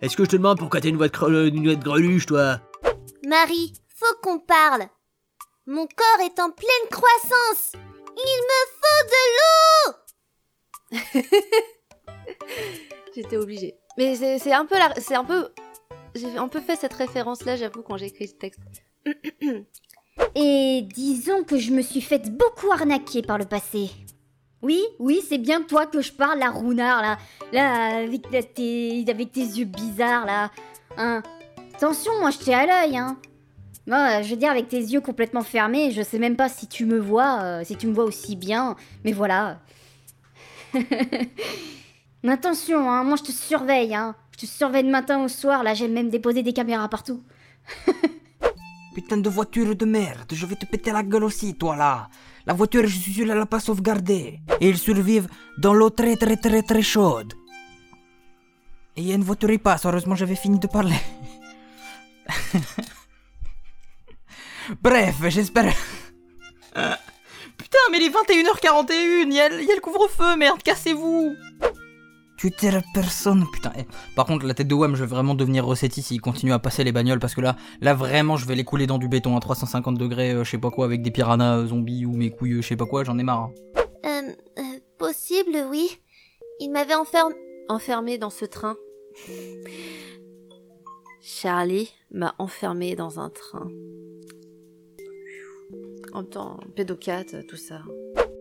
Est-ce 0.00 0.16
que 0.16 0.24
je 0.24 0.30
te 0.30 0.36
demande 0.36 0.58
pourquoi 0.58 0.80
t'as 0.80 0.88
une 0.88 0.96
voix 0.96 1.08
de, 1.08 1.48
une 1.48 1.64
voix 1.64 1.74
de 1.74 1.84
greluche, 1.84 2.26
toi? 2.26 2.60
Marie, 3.26 3.72
faut 3.94 4.16
qu'on 4.22 4.38
parle. 4.38 4.86
Mon 5.66 5.86
corps 5.86 6.24
est 6.24 6.40
en 6.40 6.50
pleine 6.50 6.88
croissance. 6.90 7.72
Il 8.16 8.40
me 8.48 8.60
faut 8.80 9.02
de 9.12 9.22
l'eau. 9.36 11.00
J'étais 13.14 13.36
obligée. 13.36 13.74
Mais 13.98 14.16
c'est 14.16 14.38
c'est 14.38 14.52
un 14.52 14.66
peu 14.66 14.78
la... 14.78 14.94
C'est 14.96 15.14
un 15.14 15.24
peu... 15.24 15.48
J'ai 16.14 16.36
un 16.36 16.48
peu 16.48 16.60
fait 16.60 16.76
cette 16.76 16.94
référence-là, 16.94 17.56
j'avoue, 17.56 17.82
quand 17.82 17.96
j'ai 17.96 18.06
écrit 18.06 18.28
ce 18.28 18.34
texte. 18.34 18.60
Et 20.34 20.86
disons 20.94 21.42
que 21.42 21.58
je 21.58 21.72
me 21.72 21.82
suis 21.82 22.00
faite 22.00 22.36
beaucoup 22.36 22.70
arnaquer 22.70 23.22
par 23.22 23.38
le 23.38 23.44
passé. 23.44 23.90
Oui, 24.62 24.80
oui, 24.98 25.20
c'est 25.26 25.38
bien 25.38 25.62
toi 25.62 25.86
que 25.86 26.02
je 26.02 26.12
parle, 26.12 26.38
la 26.38 26.50
rounard, 26.50 27.00
là. 27.00 27.18
Là, 27.52 27.96
avec, 28.04 28.28
tes, 28.54 29.04
avec 29.08 29.32
tes 29.32 29.40
yeux 29.40 29.64
bizarres, 29.64 30.26
là. 30.26 30.50
Hein. 30.96 31.22
Attention, 31.74 32.12
moi, 32.20 32.30
je 32.30 32.38
t'ai 32.38 32.54
à 32.54 32.66
l'œil, 32.66 32.96
hein. 32.96 33.16
Moi, 33.86 34.22
je 34.22 34.30
veux 34.30 34.36
dire, 34.36 34.50
avec 34.50 34.68
tes 34.68 34.78
yeux 34.78 35.00
complètement 35.00 35.42
fermés, 35.42 35.90
je 35.90 36.02
sais 36.02 36.18
même 36.18 36.36
pas 36.36 36.48
si 36.48 36.68
tu 36.68 36.84
me 36.84 36.98
vois, 36.98 37.40
euh, 37.42 37.64
si 37.64 37.74
tu 37.76 37.86
me 37.86 37.94
vois 37.94 38.04
aussi 38.04 38.36
bien. 38.36 38.76
Mais 39.04 39.12
voilà. 39.12 39.60
Attention, 42.28 42.88
hein, 42.90 43.02
moi, 43.02 43.16
je 43.16 43.24
te 43.24 43.32
surveille, 43.32 43.94
hein. 43.94 44.14
Je 44.32 44.46
te 44.46 44.46
surveille 44.46 44.84
de 44.84 44.90
matin 44.90 45.24
au 45.24 45.28
soir, 45.28 45.62
là, 45.62 45.72
j'aime 45.74 45.92
même 45.92 46.10
déposer 46.10 46.42
des 46.42 46.52
caméras 46.52 46.88
partout. 46.88 47.22
Putain 48.94 49.18
de 49.18 49.28
voiture 49.28 49.76
de 49.76 49.84
merde, 49.84 50.32
je 50.32 50.46
vais 50.46 50.56
te 50.56 50.66
péter 50.66 50.90
la 50.90 51.02
gueule 51.02 51.24
aussi, 51.24 51.54
toi 51.54 51.76
là. 51.76 52.08
La 52.46 52.54
voiture, 52.54 52.86
je 52.86 52.98
suis 52.98 53.12
sûr, 53.12 53.30
elle 53.30 53.38
l'a 53.38 53.46
pas 53.46 53.60
sauvegardée. 53.60 54.40
Et 54.60 54.68
ils 54.68 54.78
survivent 54.78 55.28
dans 55.58 55.74
l'eau 55.74 55.90
très 55.90 56.16
très 56.16 56.36
très 56.36 56.62
très 56.62 56.82
chaude. 56.82 57.34
Et 58.96 59.02
il 59.02 59.06
y 59.08 59.12
a 59.12 59.14
une 59.14 59.22
voiture 59.22 59.50
qui 59.50 59.58
passe, 59.58 59.86
heureusement 59.86 60.16
j'avais 60.16 60.34
fini 60.34 60.58
de 60.58 60.66
parler. 60.66 60.96
Bref, 64.82 65.16
j'espère. 65.28 65.74
Putain, 67.56 67.78
mais 67.90 67.98
il 67.98 68.04
est 68.04 68.10
21h41, 68.10 68.92
il 69.26 69.32
y, 69.32 69.40
a 69.40 69.48
il 69.52 69.66
y 69.66 69.72
a 69.72 69.74
le 69.74 69.80
couvre-feu, 69.80 70.36
merde, 70.36 70.62
cassez-vous 70.62 71.36
Tu 72.40 72.50
la 72.70 72.80
personne, 72.94 73.44
putain. 73.52 73.70
eh, 73.78 73.84
Par 74.16 74.24
contre, 74.24 74.46
la 74.46 74.54
tête 74.54 74.66
de 74.66 74.74
Wham, 74.74 74.96
je 74.96 75.04
vais 75.04 75.10
vraiment 75.10 75.34
devenir 75.34 75.66
Rossetti 75.66 76.00
s'il 76.00 76.22
continue 76.22 76.54
à 76.54 76.58
passer 76.58 76.84
les 76.84 76.92
bagnoles 76.92 77.18
parce 77.18 77.34
que 77.34 77.42
là, 77.42 77.54
là 77.82 77.92
vraiment, 77.92 78.38
je 78.38 78.46
vais 78.46 78.54
les 78.54 78.64
couler 78.64 78.86
dans 78.86 78.96
du 78.96 79.08
béton 79.08 79.36
à 79.36 79.40
350 79.40 79.98
degrés, 79.98 80.30
euh, 80.32 80.42
je 80.42 80.50
sais 80.52 80.58
pas 80.58 80.70
quoi, 80.70 80.86
avec 80.86 81.02
des 81.02 81.10
piranhas 81.10 81.58
euh, 81.58 81.66
zombies 81.66 82.06
ou 82.06 82.12
mes 82.12 82.30
couilles, 82.30 82.54
euh, 82.54 82.62
je 82.62 82.68
sais 82.68 82.76
pas 82.76 82.86
quoi, 82.86 83.04
j'en 83.04 83.18
ai 83.18 83.24
marre. 83.24 83.50
hein. 84.04 84.22
Euh, 84.58 84.62
possible, 84.96 85.66
oui. 85.68 85.90
Il 86.60 86.70
m'avait 86.70 86.94
enfermé. 86.94 87.34
Enfermé 87.68 88.16
dans 88.16 88.30
ce 88.30 88.46
train. 88.46 88.76
Charlie 91.20 91.92
m'a 92.10 92.34
enfermé 92.38 92.96
dans 92.96 93.20
un 93.20 93.28
train. 93.28 93.68
En 96.14 96.22
même 96.22 96.30
temps, 96.30 96.58
pédocate, 96.74 97.46
tout 97.46 97.56
ça. 97.56 97.82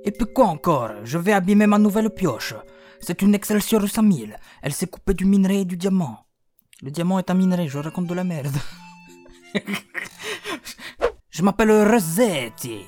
Et 0.05 0.11
puis 0.11 0.25
quoi 0.33 0.45
encore? 0.45 0.91
Je 1.03 1.17
vais 1.17 1.33
abîmer 1.33 1.67
ma 1.67 1.77
nouvelle 1.77 2.09
pioche. 2.09 2.55
C'est 3.01 3.21
une 3.21 3.33
Excelsior 3.33 3.87
5000. 3.87 4.37
Elle 4.61 4.73
s'est 4.73 4.87
coupée 4.87 5.13
du 5.13 5.25
minerai 5.25 5.61
et 5.61 5.65
du 5.65 5.77
diamant. 5.77 6.25
Le 6.81 6.91
diamant 6.91 7.19
est 7.19 7.29
un 7.29 7.33
minerai, 7.33 7.67
je 7.67 7.77
raconte 7.77 8.07
de 8.07 8.13
la 8.13 8.23
merde. 8.23 8.55
je 11.29 11.41
m'appelle 11.41 11.89
Rossetti. 11.89 12.85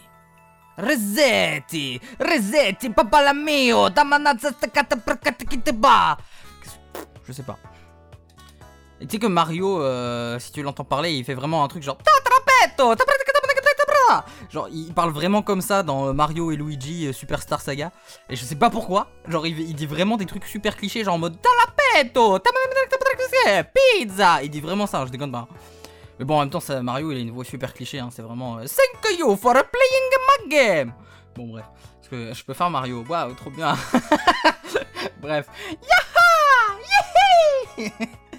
Rossetti 0.78 2.00
Rossetti, 2.20 2.90
papa 2.90 3.22
la 3.22 3.34
mio 3.34 3.90
Je 7.28 7.34
sais 7.34 7.44
pas. 7.44 7.60
Et 9.00 9.08
tu 9.08 9.12
sais 9.14 9.20
que 9.20 9.28
Mario, 9.28 9.82
euh, 9.82 10.38
si 10.40 10.52
tu 10.52 10.62
l'entends 10.62 10.86
parler, 10.86 11.14
il 11.14 11.26
fait 11.26 11.34
vraiment 11.34 11.64
un 11.64 11.68
truc 11.68 11.84
genre 11.84 11.98
Genre, 14.50 14.68
il 14.72 14.94
parle 14.94 15.12
vraiment 15.12 15.42
comme 15.42 15.62
ça 15.62 15.84
dans 15.84 16.08
euh, 16.08 16.14
Mario 16.14 16.52
et 16.52 16.56
Luigi 16.56 17.08
euh, 17.08 17.14
Superstar 17.14 17.62
Saga. 17.62 17.92
Et 18.30 18.36
je 18.36 18.44
sais 18.44 18.56
pas 18.56 18.70
pourquoi. 18.70 19.08
Genre, 19.28 19.46
il, 19.48 19.76
dit 19.76 19.86
vraiment 19.86 20.18
des 20.18 20.26
trucs 20.26 20.46
super 20.46 20.76
clichés, 20.76 21.04
genre 21.04 21.16
en 21.16 21.20
mode 21.20 21.38
Talapetto 21.42 22.40
Pizza 23.74 24.44
Il 24.44 24.50
dit 24.50 24.62
vraiment 24.62 24.88
ça, 24.88 25.06
je 25.06 25.12
déconne 25.12 25.32
pas. 25.32 25.48
Mais 26.20 26.26
bon, 26.26 26.36
en 26.36 26.40
même 26.42 26.50
temps, 26.50 26.62
Mario, 26.82 27.12
il 27.12 27.18
a 27.18 27.22
une 27.22 27.32
voix 27.32 27.44
super 27.44 27.74
cliché, 27.74 28.00
hein, 28.00 28.10
c'est 28.12 28.22
vraiment 28.22 28.58
euh, 28.58 28.66
Thank 28.66 29.18
you 29.20 29.36
for 29.36 29.54
playing 29.54 30.12
my 30.28 30.50
game 30.50 30.94
Bon, 31.36 31.48
bref. 31.48 31.66
Parce 31.98 32.10
que 32.10 32.34
je 32.34 32.44
peux 32.44 32.54
faire 32.54 32.70
Mario. 32.70 33.04
Waouh, 33.08 33.34
trop 33.34 33.50
bien. 33.50 33.76
bref. 35.22 35.48
Yaha 35.82 36.78
Yéhi 37.78 37.92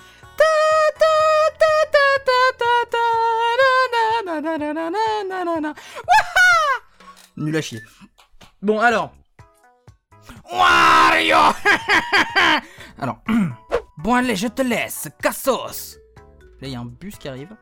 Nul 7.43 7.57
à 7.57 7.61
chier. 7.61 7.83
Bon, 8.63 8.79
alors. 8.79 9.13
Wario 10.53 11.37
Alors. 12.99 13.19
bon, 13.99 14.15
allez, 14.15 14.37
je 14.37 14.47
te 14.47 14.63
laisse. 14.63 15.09
Cassos 15.21 15.99
Là, 16.61 16.69
il 16.69 16.71
y 16.71 16.77
a 16.77 16.81
un 16.81 16.85
bus 16.85 17.17
qui 17.17 17.29
arrive. 17.29 17.57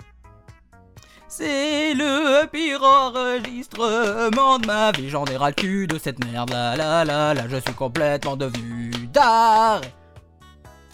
C'est 1.27 1.95
le 1.95 2.47
pire 2.47 2.83
enregistrement 2.83 4.59
de 4.59 4.67
ma 4.67 4.93
vie. 4.93 5.09
J'en 5.09 5.25
ai 5.25 5.37
ras 5.37 5.49
le 5.51 5.55
cul 5.55 5.87
de 5.87 5.97
cette 5.97 6.23
merde. 6.25 6.51
Là, 6.51 6.77
là, 6.77 7.05
là, 7.05 7.33
là, 7.33 7.49
je 7.49 7.57
suis 7.57 7.75
complètement 7.75 8.37
devenu 8.37 8.91
d'art. 9.13 9.81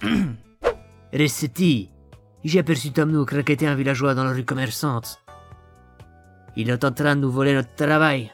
Restetti, 1.13 1.91
j'ai 2.45 2.59
aperçu 2.61 2.93
Tom 2.93 3.11
Nook 3.11 3.33
raqueter 3.33 3.67
un 3.67 3.75
villageois 3.75 4.15
dans 4.15 4.25
la 4.25 4.33
rue 4.33 4.45
commerçante. 4.45 5.21
Il 6.55 6.71
est 6.71 6.85
en 6.85 6.93
train 6.93 7.17
de 7.17 7.23
nous 7.23 7.33
voler 7.33 7.55
notre 7.55 7.75
travail. 7.75 8.33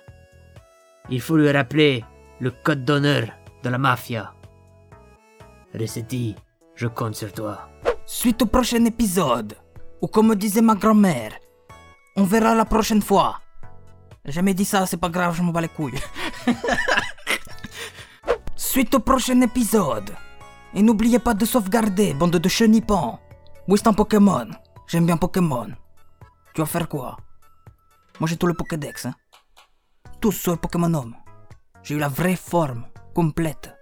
Il 1.12 1.20
faut 1.20 1.36
lui 1.36 1.50
rappeler 1.50 2.02
le 2.40 2.50
code 2.50 2.86
d'honneur 2.86 3.28
de 3.62 3.68
la 3.68 3.76
mafia. 3.76 4.32
Recetti, 5.78 6.34
je 6.74 6.86
compte 6.86 7.14
sur 7.14 7.30
toi. 7.34 7.68
Suite 8.06 8.40
au 8.40 8.46
prochain 8.46 8.82
épisode, 8.86 9.54
ou 10.00 10.06
comme 10.06 10.34
disait 10.34 10.62
ma 10.62 10.74
grand-mère, 10.74 11.32
on 12.16 12.24
verra 12.24 12.54
la 12.54 12.64
prochaine 12.64 13.02
fois. 13.02 13.40
J'ai 14.24 14.32
jamais 14.32 14.54
dit 14.54 14.64
ça, 14.64 14.86
c'est 14.86 14.96
pas 14.96 15.10
grave, 15.10 15.36
je 15.36 15.42
m'en 15.42 15.52
bats 15.52 15.60
les 15.60 15.68
couilles. 15.68 16.00
Suite 18.56 18.94
au 18.94 19.00
prochain 19.00 19.38
épisode. 19.42 20.12
Et 20.72 20.80
n'oubliez 20.80 21.18
pas 21.18 21.34
de 21.34 21.44
sauvegarder, 21.44 22.14
bande 22.14 22.38
de 22.38 22.48
chenipans. 22.48 23.20
Où 23.68 23.74
est 23.74 23.86
un 23.86 23.92
Pokémon? 23.92 24.48
J'aime 24.86 25.04
bien 25.04 25.18
Pokémon. 25.18 25.72
Tu 26.54 26.62
vas 26.62 26.66
faire 26.66 26.88
quoi? 26.88 27.18
Moi 28.18 28.30
j'ai 28.30 28.38
tout 28.38 28.46
le 28.46 28.54
Pokédex, 28.54 29.04
hein. 29.04 29.14
Tous 30.22 30.30
sur 30.30 30.56
Pokémon 30.56 30.94
Homme. 30.94 31.16
J'ai 31.82 31.96
eu 31.96 31.98
la 31.98 32.06
vraie 32.06 32.36
forme, 32.36 32.86
complète. 33.12 33.74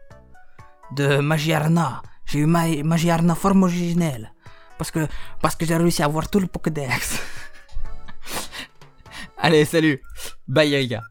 De 0.97 1.19
Magiarna. 1.19 2.01
J'ai 2.25 2.39
eu 2.39 2.47
ma 2.47 2.65
Magiarna 2.83 3.35
forme 3.35 3.65
originelle. 3.65 4.33
Parce 4.79 4.91
que, 4.91 5.07
parce 5.43 5.55
que 5.55 5.67
j'ai 5.67 5.77
réussi 5.77 6.03
à 6.03 6.07
avoir 6.07 6.31
tout 6.31 6.41
le 6.41 6.47
Pokédex. 6.47 7.21
Allez, 9.37 9.67
salut. 9.67 10.01
Bye, 10.49 10.71
les 10.71 10.89
gars. 10.89 11.10